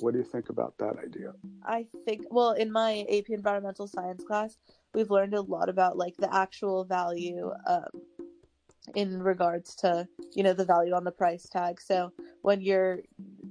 What 0.00 0.12
do 0.12 0.18
you 0.18 0.24
think 0.24 0.48
about 0.48 0.78
that 0.78 0.96
idea? 0.98 1.32
I 1.64 1.86
think, 2.04 2.22
well, 2.30 2.52
in 2.52 2.72
my 2.72 3.04
AP 3.08 3.30
environmental 3.30 3.86
science 3.86 4.24
class, 4.24 4.56
we've 4.94 5.10
learned 5.10 5.34
a 5.34 5.42
lot 5.42 5.68
about 5.68 5.96
like 5.96 6.16
the 6.16 6.34
actual 6.34 6.84
value 6.84 7.52
um, 7.66 7.84
in 8.94 9.22
regards 9.22 9.74
to 9.76 10.06
you 10.34 10.42
know 10.42 10.52
the 10.52 10.64
value 10.64 10.94
on 10.94 11.04
the 11.04 11.10
price 11.10 11.48
tag. 11.48 11.80
So 11.80 12.12
when 12.42 12.60
you're 12.60 13.00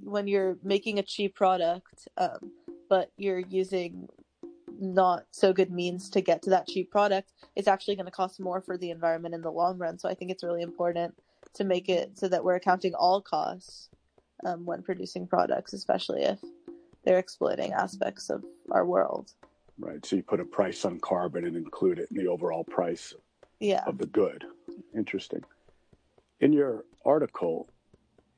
when 0.04 0.28
you're 0.28 0.58
making 0.64 1.00
a 1.00 1.04
cheap 1.04 1.36
product 1.36 2.08
um, 2.18 2.52
but 2.90 3.12
you're 3.18 3.40
using 3.40 4.08
not 4.80 5.26
so 5.32 5.52
good 5.52 5.72
means 5.72 6.10
to 6.10 6.22
get 6.22 6.42
to 6.42 6.50
that 6.50 6.68
cheap 6.68 6.90
product 6.90 7.32
it's 7.56 7.68
actually 7.68 7.96
going 7.96 8.06
to 8.06 8.12
cost 8.12 8.40
more 8.40 8.62
for 8.62 8.78
the 8.78 8.92
environment 8.92 9.36
in 9.36 9.42
the 9.42 9.52
long 9.52 9.78
run. 9.78 10.00
So 10.00 10.10
i 10.10 10.14
think 10.14 10.32
it's 10.32 10.44
really 10.44 10.62
important 10.62 11.16
to 11.56 11.64
make 11.64 11.90
it 11.90 12.18
so 12.18 12.28
that 12.28 12.44
we're 12.44 12.56
accounting 12.56 12.94
all 12.94 13.22
costs 13.22 13.90
um, 14.46 14.66
when 14.66 14.82
producing 14.82 15.28
products 15.28 15.74
especially 15.74 16.24
if 16.24 16.40
they're 17.04 17.20
exploiting 17.20 17.72
aspects 17.74 18.30
of 18.30 18.44
our 18.72 18.86
world. 18.86 19.32
Right. 19.80 20.06
So 20.06 20.18
you 20.18 20.24
put 20.24 20.42
a 20.42 20.46
price 20.46 20.84
on 20.84 21.00
carbon 21.00 21.46
and 21.46 21.56
include 21.56 22.00
it 22.00 22.10
in 22.12 22.18
the 22.18 22.28
overall 22.28 22.66
price 22.66 23.14
yeah. 23.62 23.84
of 23.86 23.98
the 23.98 24.06
good 24.06 24.44
interesting. 24.96 25.44
In 26.40 26.54
your 26.54 26.86
article, 27.06 27.70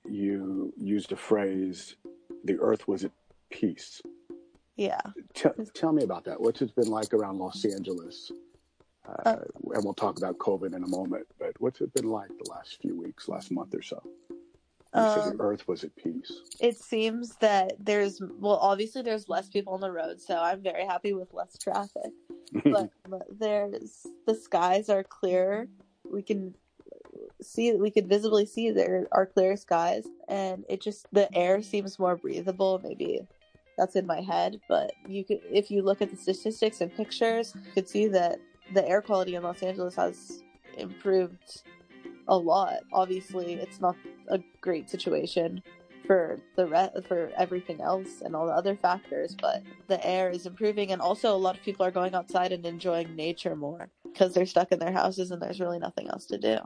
you 0.09 0.73
used 0.77 1.11
a 1.11 1.15
phrase, 1.15 1.95
the 2.43 2.59
earth 2.59 2.87
was 2.87 3.03
at 3.03 3.11
peace. 3.49 4.01
Yeah. 4.75 5.01
T- 5.33 5.49
tell 5.73 5.91
me 5.91 6.03
about 6.03 6.25
that. 6.25 6.41
What's 6.41 6.61
it 6.61 6.75
been 6.75 6.87
like 6.87 7.13
around 7.13 7.37
Los 7.37 7.63
Angeles? 7.65 8.31
Uh, 9.07 9.29
uh, 9.29 9.35
and 9.73 9.83
we'll 9.83 9.93
talk 9.93 10.17
about 10.17 10.37
COVID 10.37 10.75
in 10.75 10.83
a 10.83 10.87
moment, 10.87 11.27
but 11.39 11.53
what's 11.59 11.81
it 11.81 11.93
been 11.93 12.09
like 12.09 12.29
the 12.29 12.49
last 12.51 12.79
few 12.81 12.95
weeks, 12.95 13.27
last 13.27 13.51
month 13.51 13.73
or 13.73 13.81
so? 13.81 14.01
Um, 14.93 15.37
the 15.37 15.43
earth 15.43 15.67
was 15.67 15.83
at 15.83 15.95
peace. 15.95 16.41
It 16.59 16.77
seems 16.77 17.35
that 17.37 17.73
there's, 17.79 18.21
well, 18.39 18.57
obviously 18.57 19.01
there's 19.01 19.29
less 19.29 19.47
people 19.47 19.73
on 19.73 19.79
the 19.79 19.91
road, 19.91 20.19
so 20.19 20.37
I'm 20.37 20.61
very 20.61 20.85
happy 20.85 21.13
with 21.13 21.33
less 21.33 21.57
traffic. 21.57 22.11
but, 22.65 22.89
but 23.07 23.39
there's, 23.39 24.05
the 24.27 24.35
skies 24.35 24.89
are 24.89 25.03
clear 25.03 25.69
we 26.11 26.21
can 26.21 26.53
see 27.41 27.73
we 27.73 27.91
could 27.91 28.07
visibly 28.07 28.45
see 28.45 28.69
there 28.69 29.07
are 29.11 29.25
clear 29.25 29.55
skies 29.57 30.05
and 30.27 30.63
it 30.69 30.81
just 30.81 31.07
the 31.11 31.33
air 31.35 31.61
seems 31.61 31.97
more 31.97 32.15
breathable 32.15 32.79
maybe 32.83 33.21
that's 33.77 33.95
in 33.95 34.05
my 34.05 34.21
head 34.21 34.59
but 34.69 34.91
you 35.07 35.23
could 35.23 35.39
if 35.51 35.71
you 35.71 35.81
look 35.81 36.01
at 36.01 36.11
the 36.11 36.17
statistics 36.17 36.81
and 36.81 36.95
pictures 36.95 37.53
you 37.55 37.71
could 37.73 37.89
see 37.89 38.07
that 38.07 38.39
the 38.73 38.87
air 38.87 39.01
quality 39.01 39.35
in 39.35 39.43
los 39.43 39.63
angeles 39.63 39.95
has 39.95 40.43
improved 40.77 41.63
a 42.27 42.37
lot. 42.37 42.79
Obviously 42.93 43.53
it's 43.53 43.79
not 43.79 43.95
a 44.29 44.39
great 44.61 44.89
situation 44.89 45.61
for 46.05 46.39
the 46.55 46.65
re- 46.65 47.01
for 47.07 47.31
everything 47.37 47.81
else 47.81 48.21
and 48.21 48.35
all 48.35 48.47
the 48.47 48.53
other 48.53 48.75
factors 48.75 49.35
but 49.39 49.61
the 49.87 50.03
air 50.05 50.29
is 50.29 50.45
improving 50.45 50.91
and 50.91 51.01
also 51.01 51.35
a 51.35 51.37
lot 51.37 51.55
of 51.55 51.63
people 51.63 51.85
are 51.85 51.91
going 51.91 52.15
outside 52.15 52.51
and 52.51 52.65
enjoying 52.65 53.15
nature 53.15 53.55
more 53.55 53.89
because 54.11 54.33
they're 54.33 54.45
stuck 54.45 54.71
in 54.71 54.79
their 54.79 54.91
houses 54.91 55.31
and 55.31 55.41
there's 55.41 55.59
really 55.59 55.79
nothing 55.79 56.07
else 56.09 56.25
to 56.27 56.37
do. 56.37 56.57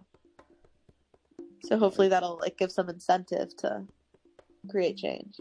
So 1.64 1.78
hopefully 1.78 2.10
that'll 2.10 2.38
like 2.40 2.58
give 2.58 2.72
some 2.72 2.90
incentive 2.90 3.56
to 3.58 3.84
create 4.70 4.98
change. 4.98 5.38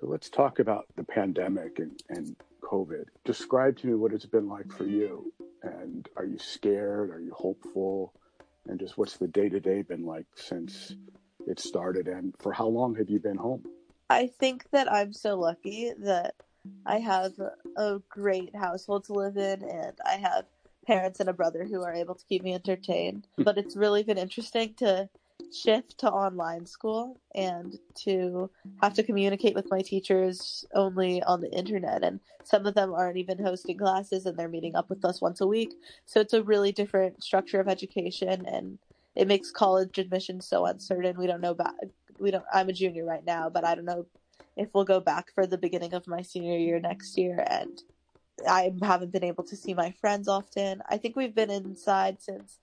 So 0.00 0.06
let's 0.06 0.28
talk 0.28 0.58
about 0.58 0.86
the 0.96 1.04
pandemic 1.04 1.78
and, 1.78 2.00
and 2.08 2.36
COVID. 2.62 3.04
Describe 3.24 3.76
to 3.78 3.86
me 3.86 3.94
what 3.94 4.12
it's 4.12 4.26
been 4.26 4.48
like 4.48 4.70
for 4.72 4.84
you. 4.84 5.32
And 5.62 6.08
are 6.16 6.24
you 6.24 6.38
scared? 6.38 7.10
Are 7.10 7.20
you 7.20 7.32
hopeful? 7.32 8.12
And 8.66 8.78
just 8.78 8.98
what's 8.98 9.16
the 9.16 9.28
day 9.28 9.48
to 9.48 9.60
day 9.60 9.82
been 9.82 10.04
like 10.04 10.26
since 10.34 10.94
it 11.46 11.58
started? 11.58 12.08
And 12.08 12.34
for 12.38 12.52
how 12.52 12.66
long 12.66 12.94
have 12.96 13.10
you 13.10 13.18
been 13.18 13.36
home? 13.36 13.64
I 14.10 14.28
think 14.38 14.70
that 14.70 14.90
I'm 14.92 15.12
so 15.12 15.38
lucky 15.38 15.92
that 16.00 16.34
I 16.84 16.98
have 16.98 17.32
a 17.76 18.00
great 18.08 18.54
household 18.54 19.04
to 19.04 19.14
live 19.14 19.36
in 19.36 19.62
and 19.62 19.98
I 20.04 20.16
have 20.16 20.44
parents 20.86 21.20
and 21.20 21.28
a 21.28 21.32
brother 21.32 21.64
who 21.64 21.82
are 21.82 21.94
able 21.94 22.14
to 22.14 22.24
keep 22.26 22.42
me 22.42 22.54
entertained. 22.54 23.26
Hmm. 23.36 23.42
But 23.42 23.58
it's 23.58 23.76
really 23.76 24.02
been 24.02 24.18
interesting 24.18 24.74
to 24.78 25.08
shift 25.52 25.98
to 25.98 26.10
online 26.10 26.66
school 26.66 27.20
and 27.34 27.78
to 27.94 28.50
have 28.82 28.94
to 28.94 29.02
communicate 29.02 29.54
with 29.54 29.70
my 29.70 29.80
teachers 29.80 30.64
only 30.74 31.22
on 31.22 31.40
the 31.40 31.50
internet 31.52 32.02
and 32.02 32.20
some 32.42 32.66
of 32.66 32.74
them 32.74 32.92
aren't 32.92 33.16
even 33.16 33.38
hosting 33.38 33.76
classes 33.76 34.26
and 34.26 34.36
they're 34.36 34.48
meeting 34.48 34.74
up 34.74 34.88
with 34.88 35.04
us 35.04 35.20
once 35.20 35.40
a 35.40 35.46
week 35.46 35.74
so 36.04 36.20
it's 36.20 36.32
a 36.32 36.42
really 36.42 36.72
different 36.72 37.22
structure 37.22 37.60
of 37.60 37.68
education 37.68 38.44
and 38.46 38.78
it 39.14 39.28
makes 39.28 39.50
college 39.50 39.98
admission 39.98 40.40
so 40.40 40.66
uncertain 40.66 41.18
we 41.18 41.26
don't 41.26 41.40
know 41.40 41.52
about 41.52 41.74
we 42.18 42.30
don't 42.30 42.44
i'm 42.52 42.68
a 42.68 42.72
junior 42.72 43.04
right 43.04 43.24
now 43.24 43.48
but 43.48 43.64
i 43.64 43.74
don't 43.74 43.84
know 43.84 44.06
if 44.56 44.68
we'll 44.72 44.84
go 44.84 45.00
back 45.00 45.32
for 45.34 45.46
the 45.46 45.58
beginning 45.58 45.92
of 45.92 46.06
my 46.06 46.22
senior 46.22 46.58
year 46.58 46.80
next 46.80 47.16
year 47.18 47.44
and 47.48 47.82
I 48.48 48.72
haven't 48.82 49.12
been 49.12 49.24
able 49.24 49.44
to 49.44 49.56
see 49.56 49.74
my 49.74 49.92
friends 49.92 50.28
often. 50.28 50.82
I 50.88 50.96
think 50.98 51.16
we've 51.16 51.34
been 51.34 51.50
inside 51.50 52.20
since 52.20 52.58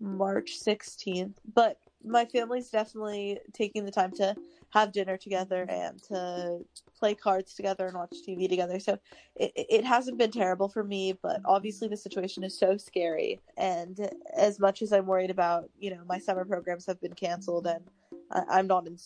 March 0.00 0.58
16th, 0.64 1.34
but 1.54 1.78
my 2.04 2.24
family's 2.24 2.70
definitely 2.70 3.40
taking 3.52 3.84
the 3.84 3.90
time 3.90 4.12
to 4.12 4.36
have 4.70 4.92
dinner 4.92 5.16
together 5.16 5.66
and 5.68 6.02
to 6.04 6.58
play 6.98 7.14
cards 7.14 7.54
together 7.54 7.86
and 7.86 7.96
watch 7.96 8.14
TV 8.26 8.48
together. 8.48 8.78
So 8.78 8.98
it, 9.34 9.52
it 9.54 9.84
hasn't 9.84 10.18
been 10.18 10.30
terrible 10.30 10.68
for 10.68 10.84
me, 10.84 11.18
but 11.22 11.40
obviously 11.44 11.88
the 11.88 11.96
situation 11.96 12.44
is 12.44 12.58
so 12.58 12.76
scary. 12.76 13.40
And 13.56 14.10
as 14.36 14.60
much 14.60 14.82
as 14.82 14.92
I'm 14.92 15.06
worried 15.06 15.30
about, 15.30 15.70
you 15.78 15.90
know, 15.90 16.02
my 16.06 16.18
summer 16.18 16.44
programs 16.44 16.86
have 16.86 17.00
been 17.00 17.14
canceled 17.14 17.66
and 17.66 17.84
I'm 18.30 18.66
not 18.66 18.86
in, 18.86 18.98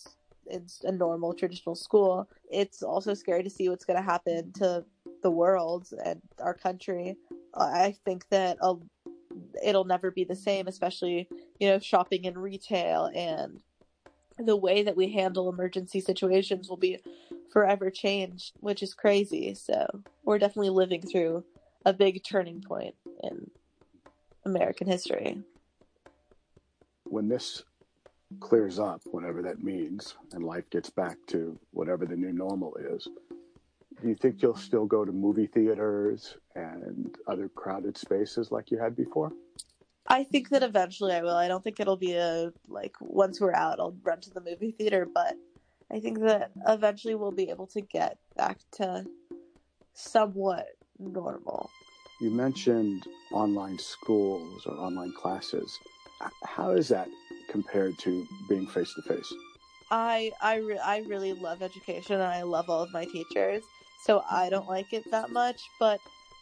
in 0.50 0.66
a 0.82 0.92
normal 0.92 1.32
traditional 1.32 1.76
school, 1.76 2.28
it's 2.50 2.82
also 2.82 3.14
scary 3.14 3.44
to 3.44 3.50
see 3.50 3.68
what's 3.68 3.84
going 3.84 3.98
to 3.98 4.02
happen 4.02 4.52
to 4.54 4.84
the 5.22 5.30
world 5.30 5.88
and 6.04 6.20
our 6.40 6.54
country. 6.54 7.16
I 7.54 7.96
think 8.04 8.28
that 8.30 8.58
uh, 8.60 8.74
it'll 9.64 9.84
never 9.84 10.10
be 10.10 10.24
the 10.24 10.36
same, 10.36 10.66
especially, 10.68 11.28
you 11.58 11.68
know, 11.68 11.78
shopping 11.78 12.24
in 12.24 12.38
retail 12.38 13.10
and 13.14 13.60
the 14.38 14.56
way 14.56 14.82
that 14.82 14.96
we 14.96 15.12
handle 15.12 15.48
emergency 15.48 16.00
situations 16.00 16.68
will 16.68 16.76
be 16.76 16.98
forever 17.52 17.90
changed, 17.90 18.52
which 18.60 18.82
is 18.82 18.94
crazy. 18.94 19.54
So 19.54 20.02
we're 20.24 20.38
definitely 20.38 20.70
living 20.70 21.02
through 21.02 21.44
a 21.84 21.92
big 21.92 22.24
turning 22.24 22.62
point 22.62 22.94
in 23.22 23.50
American 24.44 24.86
history. 24.86 25.42
When 27.04 27.28
this 27.28 27.62
clears 28.40 28.78
up, 28.78 29.02
whatever 29.04 29.42
that 29.42 29.62
means, 29.62 30.14
and 30.32 30.44
life 30.44 30.68
gets 30.70 30.88
back 30.88 31.18
to 31.28 31.58
whatever 31.72 32.06
the 32.06 32.16
new 32.16 32.32
normal 32.32 32.74
is, 32.76 33.06
do 34.02 34.08
you 34.08 34.14
think 34.14 34.42
you'll 34.42 34.56
still 34.56 34.84
go 34.84 35.04
to 35.04 35.12
movie 35.12 35.46
theaters 35.46 36.36
and 36.54 37.14
other 37.26 37.48
crowded 37.48 37.96
spaces 37.96 38.50
like 38.50 38.70
you 38.70 38.78
had 38.78 38.96
before? 38.96 39.32
I 40.08 40.24
think 40.24 40.50
that 40.50 40.62
eventually 40.62 41.12
I 41.14 41.22
will. 41.22 41.36
I 41.36 41.48
don't 41.48 41.62
think 41.62 41.78
it'll 41.78 41.96
be 41.96 42.14
a 42.14 42.52
like 42.68 42.94
once 43.00 43.40
we're 43.40 43.54
out, 43.54 43.78
I'll 43.78 43.96
run 44.02 44.20
to 44.22 44.30
the 44.30 44.40
movie 44.40 44.72
theater, 44.72 45.06
but 45.12 45.34
I 45.90 46.00
think 46.00 46.20
that 46.20 46.50
eventually 46.66 47.14
we'll 47.14 47.30
be 47.30 47.50
able 47.50 47.68
to 47.68 47.80
get 47.80 48.18
back 48.36 48.58
to 48.72 49.04
somewhat 49.94 50.66
normal. 50.98 51.70
You 52.20 52.30
mentioned 52.30 53.04
online 53.32 53.78
schools 53.78 54.62
or 54.66 54.74
online 54.74 55.12
classes. 55.12 55.78
How 56.44 56.72
is 56.72 56.88
that 56.88 57.08
compared 57.48 57.98
to 58.00 58.26
being 58.48 58.66
face 58.66 58.92
to 58.94 59.02
face? 59.02 59.32
I 59.90 60.32
I 60.40 60.56
re- 60.56 60.78
I 60.78 60.98
really 61.06 61.34
love 61.34 61.62
education 61.62 62.14
and 62.14 62.24
I 62.24 62.42
love 62.42 62.68
all 62.68 62.82
of 62.82 62.92
my 62.92 63.04
teachers 63.04 63.62
so 64.02 64.24
I 64.30 64.48
don't 64.48 64.68
like 64.68 64.92
it 64.92 65.10
that 65.10 65.30
much. 65.30 65.60
But 65.78 66.00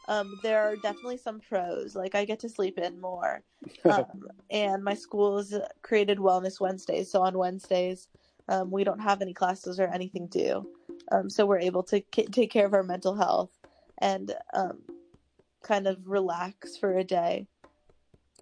um, 0.09 0.38
there 0.42 0.62
are 0.62 0.77
definitely 0.77 1.18
some 1.18 1.40
pros. 1.40 1.94
Like 1.94 2.14
I 2.14 2.25
get 2.25 2.40
to 2.40 2.49
sleep 2.49 2.79
in 2.79 3.01
more, 3.01 3.42
um, 3.85 4.05
and 4.51 4.83
my 4.83 4.94
school 4.94 5.37
has 5.37 5.55
created 5.83 6.18
Wellness 6.18 6.61
Wednesdays. 6.61 7.11
So 7.11 7.23
on 7.23 7.38
Wednesdays, 7.38 8.09
um, 8.49 8.70
we 8.70 8.85
don't 8.85 9.01
have 9.01 9.23
any 9.23 9.33
classes 9.33 9.79
or 9.79 9.87
anything 9.87 10.27
due, 10.27 10.66
um, 11.12 11.31
so 11.31 11.46
we're 11.46 11.61
able 11.61 11.83
to 11.85 12.01
k- 12.01 12.27
take 12.27 12.51
care 12.51 12.66
of 12.66 12.75
our 12.75 12.83
mental 12.83 13.14
health 13.14 13.51
and 13.99 14.35
um, 14.55 14.79
kind 15.62 15.87
of 15.87 15.99
relax 16.07 16.77
for 16.77 16.99
a 16.99 17.05
day. 17.05 17.46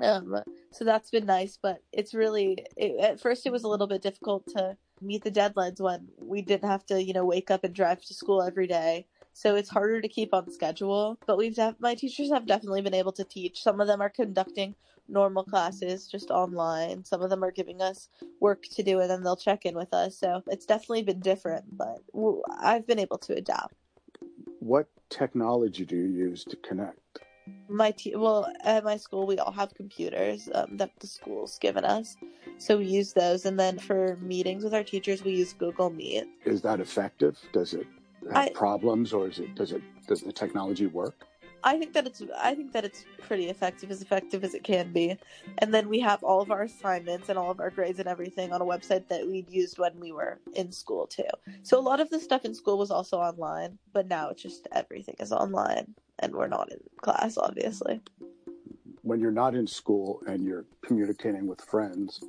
Um, 0.00 0.42
so 0.70 0.84
that's 0.84 1.10
been 1.10 1.26
nice, 1.26 1.58
but 1.60 1.82
it's 1.92 2.14
really 2.14 2.64
it, 2.76 2.98
at 3.00 3.20
first 3.20 3.46
it 3.46 3.52
was 3.52 3.64
a 3.64 3.68
little 3.68 3.88
bit 3.88 4.00
difficult 4.00 4.46
to 4.56 4.76
meet 5.00 5.24
the 5.24 5.30
deadlines 5.30 5.80
when 5.80 6.08
we 6.18 6.42
didn't 6.42 6.68
have 6.68 6.84
to, 6.86 7.02
you 7.02 7.12
know, 7.12 7.24
wake 7.24 7.50
up 7.50 7.64
and 7.64 7.74
drive 7.74 8.02
to 8.02 8.14
school 8.14 8.42
every 8.42 8.66
day. 8.66 9.06
So 9.32 9.54
it's 9.54 9.68
harder 9.68 10.00
to 10.00 10.08
keep 10.08 10.34
on 10.34 10.50
schedule. 10.50 11.18
But 11.26 11.38
we've 11.38 11.54
def- 11.54 11.76
my 11.78 11.94
teachers 11.94 12.30
have 12.30 12.46
definitely 12.46 12.82
been 12.82 12.94
able 12.94 13.12
to 13.12 13.24
teach. 13.24 13.62
Some 13.62 13.80
of 13.80 13.86
them 13.86 14.00
are 14.00 14.10
conducting 14.10 14.74
normal 15.08 15.44
classes 15.44 16.06
just 16.06 16.30
online. 16.30 17.04
Some 17.04 17.22
of 17.22 17.30
them 17.30 17.44
are 17.44 17.50
giving 17.50 17.80
us 17.80 18.08
work 18.40 18.64
to 18.72 18.82
do 18.82 19.00
and 19.00 19.10
then 19.10 19.22
they'll 19.22 19.36
check 19.36 19.64
in 19.64 19.74
with 19.74 19.94
us. 19.94 20.18
So 20.18 20.42
it's 20.48 20.66
definitely 20.66 21.02
been 21.02 21.20
different, 21.20 21.76
but 21.76 22.02
I've 22.60 22.86
been 22.86 22.98
able 22.98 23.18
to 23.18 23.34
adapt. 23.34 23.74
What 24.60 24.88
technology 25.08 25.84
do 25.84 25.96
you 25.96 26.08
use 26.08 26.44
to 26.44 26.56
connect? 26.56 27.20
My 27.68 27.90
te- 27.90 28.16
well, 28.16 28.50
at 28.64 28.84
my 28.84 28.96
school, 28.96 29.26
we 29.26 29.38
all 29.38 29.52
have 29.52 29.74
computers 29.74 30.48
um, 30.54 30.76
that 30.76 30.90
the 31.00 31.06
school's 31.06 31.58
given 31.58 31.84
us, 31.84 32.16
so 32.58 32.78
we 32.78 32.86
use 32.86 33.12
those. 33.12 33.44
And 33.44 33.58
then 33.58 33.78
for 33.78 34.16
meetings 34.20 34.64
with 34.64 34.74
our 34.74 34.84
teachers, 34.84 35.22
we 35.22 35.32
use 35.32 35.52
Google 35.52 35.90
Meet. 35.90 36.26
Is 36.44 36.62
that 36.62 36.80
effective? 36.80 37.38
Does 37.52 37.74
it 37.74 37.86
have 38.32 38.48
I, 38.48 38.50
problems, 38.50 39.12
or 39.12 39.28
is 39.28 39.38
it 39.38 39.54
does 39.54 39.72
it 39.72 39.82
does 40.06 40.22
the 40.22 40.32
technology 40.32 40.86
work? 40.86 41.26
I 41.64 41.76
think 41.78 41.92
that 41.94 42.06
it's 42.06 42.22
I 42.38 42.54
think 42.54 42.72
that 42.72 42.84
it's 42.84 43.04
pretty 43.20 43.48
effective, 43.48 43.90
as 43.90 44.00
effective 44.00 44.44
as 44.44 44.54
it 44.54 44.64
can 44.64 44.92
be. 44.92 45.16
And 45.58 45.74
then 45.74 45.88
we 45.88 46.00
have 46.00 46.22
all 46.22 46.40
of 46.40 46.50
our 46.50 46.62
assignments 46.62 47.28
and 47.28 47.38
all 47.38 47.50
of 47.50 47.60
our 47.60 47.70
grades 47.70 47.98
and 47.98 48.08
everything 48.08 48.52
on 48.52 48.62
a 48.62 48.64
website 48.64 49.08
that 49.08 49.26
we'd 49.26 49.50
used 49.50 49.78
when 49.78 49.98
we 49.98 50.12
were 50.12 50.38
in 50.54 50.70
school 50.72 51.06
too. 51.06 51.24
So 51.62 51.78
a 51.78 51.82
lot 51.82 52.00
of 52.00 52.10
the 52.10 52.20
stuff 52.20 52.44
in 52.44 52.54
school 52.54 52.78
was 52.78 52.90
also 52.90 53.18
online, 53.18 53.78
but 53.92 54.08
now 54.08 54.30
it's 54.30 54.42
just 54.42 54.68
everything 54.72 55.16
is 55.18 55.32
online 55.32 55.94
and 56.20 56.34
we're 56.34 56.48
not 56.48 56.70
in 56.70 56.78
class 57.00 57.36
obviously. 57.36 58.00
When 59.02 59.20
you're 59.20 59.30
not 59.30 59.54
in 59.54 59.66
school 59.66 60.20
and 60.26 60.44
you're 60.44 60.64
communicating 60.84 61.46
with 61.46 61.60
friends, 61.62 62.20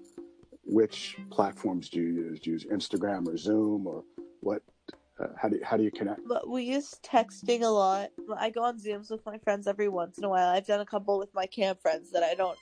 which 0.63 1.17
platforms 1.32 1.89
do 1.89 1.99
you 1.99 2.08
use? 2.08 2.39
Do 2.39 2.52
you 2.52 2.54
use 2.54 2.65
Instagram 2.65 3.28
or 3.28 3.38
Zoom 3.38 3.88
or 3.88 4.04
what 4.41 4.62
uh, 5.19 5.28
how 5.36 5.49
do 5.49 5.58
you, 5.58 5.65
how 5.65 5.75
do 5.75 5.84
you 5.84 5.91
connect? 5.91 6.21
But 6.28 6.47
we 6.49 6.63
use 6.63 6.95
texting 7.04 7.62
a 7.63 7.67
lot. 7.67 8.12
I 8.38 8.49
go 8.49 8.63
on 8.63 8.80
Zooms 8.80 9.12
with 9.12 9.25
my 9.25 9.38
friends 9.39 9.67
every 9.67 9.89
once 9.89 10.17
in 10.17 10.23
a 10.23 10.30
while. 10.30 10.47
I've 10.47 10.65
done 10.65 10.80
a 10.80 10.86
couple 10.86 11.19
with 11.19 11.34
my 11.34 11.45
camp 11.45 11.82
friends 11.82 12.12
that 12.12 12.23
I 12.23 12.36
don't 12.36 12.58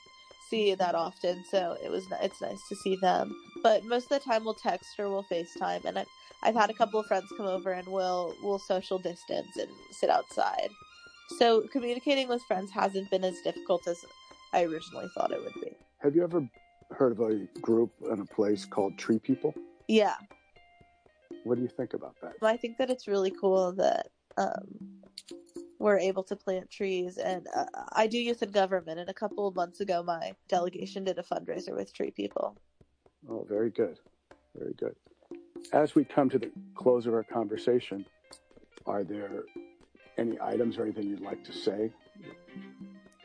see 0.49 0.73
that 0.73 0.95
often, 0.95 1.43
so 1.51 1.77
it 1.83 1.91
was 1.91 2.05
it's 2.21 2.41
nice 2.41 2.67
to 2.69 2.75
see 2.75 2.95
them. 2.95 3.35
But 3.61 3.83
most 3.83 4.03
of 4.05 4.09
the 4.09 4.19
time 4.19 4.43
we'll 4.43 4.55
text 4.55 4.97
or 4.97 5.09
we'll 5.09 5.25
FaceTime, 5.31 5.85
and 5.85 5.99
I've, 5.99 6.07
I've 6.41 6.55
had 6.55 6.69
a 6.69 6.73
couple 6.73 6.99
of 6.99 7.05
friends 7.05 7.31
come 7.35 7.45
over 7.45 7.71
and 7.71 7.87
we'll 7.87 8.33
we'll 8.41 8.59
social 8.59 8.97
distance 8.97 9.55
and 9.57 9.69
sit 9.91 10.09
outside. 10.09 10.69
So 11.37 11.61
communicating 11.71 12.27
with 12.27 12.41
friends 12.43 12.71
hasn't 12.71 13.09
been 13.11 13.23
as 13.23 13.39
difficult 13.41 13.87
as 13.87 13.97
I 14.53 14.63
originally 14.63 15.09
thought 15.13 15.31
it 15.31 15.43
would 15.43 15.53
be. 15.61 15.71
Have 15.99 16.15
you 16.15 16.23
ever 16.23 16.47
heard 16.91 17.11
of 17.11 17.19
a 17.19 17.47
group 17.61 17.91
and 18.09 18.21
a 18.21 18.25
place 18.25 18.65
called 18.65 18.97
Tree 18.97 19.19
People? 19.19 19.53
Yeah, 19.87 20.15
what 21.47 21.55
do 21.55 21.61
you 21.61 21.69
think 21.69 21.93
about 21.93 22.15
that? 22.21 22.33
I 22.41 22.57
think 22.57 22.77
that 22.77 22.89
it's 22.89 23.07
really 23.07 23.31
cool 23.31 23.71
that 23.73 24.07
um, 24.37 24.77
we're 25.79 25.97
able 25.97 26.23
to 26.23 26.35
plant 26.35 26.69
trees. 26.69 27.17
And 27.17 27.47
uh, 27.55 27.65
I 27.93 28.07
do 28.07 28.17
youth 28.17 28.43
in 28.43 28.51
government. 28.51 28.99
And 28.99 29.09
a 29.09 29.13
couple 29.13 29.47
of 29.47 29.55
months 29.55 29.79
ago, 29.79 30.03
my 30.03 30.33
delegation 30.49 31.05
did 31.05 31.17
a 31.17 31.23
fundraiser 31.23 31.75
with 31.75 31.93
tree 31.93 32.11
people. 32.11 32.57
Oh, 33.29 33.45
very 33.47 33.69
good. 33.69 33.97
Very 34.57 34.73
good. 34.73 34.95
As 35.73 35.95
we 35.95 36.03
come 36.03 36.29
to 36.29 36.39
the 36.39 36.51
close 36.75 37.07
of 37.07 37.13
our 37.13 37.23
conversation, 37.23 38.05
are 38.85 39.03
there 39.03 39.43
any 40.17 40.37
items 40.41 40.77
or 40.77 40.83
anything 40.83 41.07
you'd 41.07 41.21
like 41.21 41.43
to 41.43 41.53
say? 41.53 41.91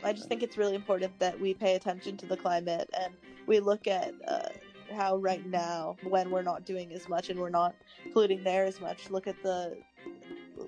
I 0.04 0.12
just 0.12 0.28
think 0.28 0.42
it's 0.42 0.58
really 0.58 0.74
important 0.74 1.18
that 1.20 1.38
we 1.38 1.54
pay 1.54 1.74
attention 1.74 2.16
to 2.18 2.26
the 2.26 2.36
climate 2.36 2.90
and 2.98 3.14
we 3.46 3.60
look 3.60 3.86
at 3.86 4.12
uh, 4.26 4.48
how 4.92 5.16
right 5.16 5.44
now 5.46 5.96
when 6.02 6.30
we're 6.30 6.42
not 6.42 6.64
doing 6.64 6.92
as 6.92 7.08
much 7.08 7.30
and 7.30 7.38
we're 7.38 7.50
not 7.50 7.74
polluting 8.12 8.42
there 8.42 8.64
as 8.64 8.80
much 8.80 9.10
look 9.10 9.26
at 9.26 9.40
the 9.42 9.76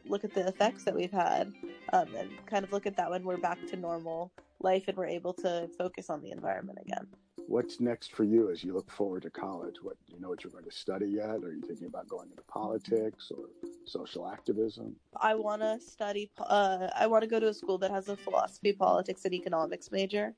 look 0.07 0.25
at 0.25 0.33
the 0.35 0.47
effects 0.47 0.85
that 0.85 0.95
we've 0.95 1.13
had 1.13 1.53
um, 1.93 2.07
and 2.17 2.31
kind 2.47 2.65
of 2.65 2.73
look 2.73 2.87
at 2.87 2.97
that 2.97 3.11
when 3.11 3.23
we're 3.25 3.37
back 3.37 3.59
to 3.67 3.77
normal 3.77 4.33
life 4.61 4.85
and 4.89 4.97
we're 4.97 5.07
able 5.07 5.33
to 5.33 5.69
focus 5.77 6.11
on 6.11 6.23
the 6.23 6.31
environment 6.31 6.79
again 6.81 7.07
what's 7.47 7.81
next 7.81 8.13
for 8.13 8.25
you 8.25 8.51
as 8.51 8.65
you 8.65 8.73
look 8.73 8.91
forward 8.91 9.23
to 9.23 9.31
college 9.31 9.77
what 9.83 9.97
do 10.07 10.15
you 10.15 10.21
know 10.21 10.29
what 10.29 10.43
you're 10.43 10.53
going 10.53 10.65
to 10.65 10.71
study 10.71 11.07
yet 11.07 11.43
are 11.43 11.53
you 11.53 11.63
thinking 11.67 11.87
about 11.87 12.09
going 12.09 12.29
into 12.31 12.43
politics 12.45 13.31
or 13.37 13.45
social 13.87 14.29
activism 14.29 14.95
i 15.21 15.35
want 15.35 15.61
to 15.61 15.79
study 15.81 16.31
uh, 16.39 16.89
i 16.97 17.07
want 17.07 17.23
to 17.23 17.29
go 17.29 17.39
to 17.39 17.49
a 17.49 17.55
school 17.55 17.79
that 17.79 17.91
has 17.91 18.09
a 18.09 18.17
philosophy 18.17 18.73
politics 18.73 19.25
and 19.25 19.35
economics 19.35 19.91
major 19.91 20.35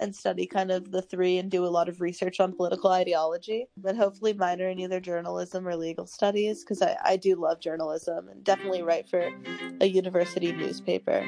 and 0.00 0.14
study 0.14 0.46
kind 0.46 0.70
of 0.70 0.90
the 0.90 1.02
three 1.02 1.38
and 1.38 1.50
do 1.50 1.64
a 1.64 1.68
lot 1.68 1.88
of 1.88 2.00
research 2.00 2.40
on 2.40 2.52
political 2.52 2.90
ideology, 2.90 3.66
but 3.76 3.96
hopefully 3.96 4.32
minor 4.32 4.68
in 4.68 4.78
either 4.78 5.00
journalism 5.00 5.66
or 5.66 5.76
legal 5.76 6.06
studies 6.06 6.62
because 6.62 6.82
I, 6.82 6.96
I 7.04 7.16
do 7.16 7.36
love 7.36 7.60
journalism 7.60 8.28
and 8.28 8.44
definitely 8.44 8.82
write 8.82 9.08
for 9.08 9.30
a 9.80 9.86
university 9.86 10.52
newspaper. 10.52 11.24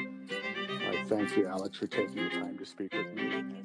thank 1.07 1.37
you, 1.37 1.47
Alex, 1.47 1.79
for 1.79 1.87
taking 1.87 2.17
the 2.17 2.31
time 2.31 2.59
to 2.59 2.67
speak 2.67 2.93
with 2.93 3.15
me. 3.15 3.65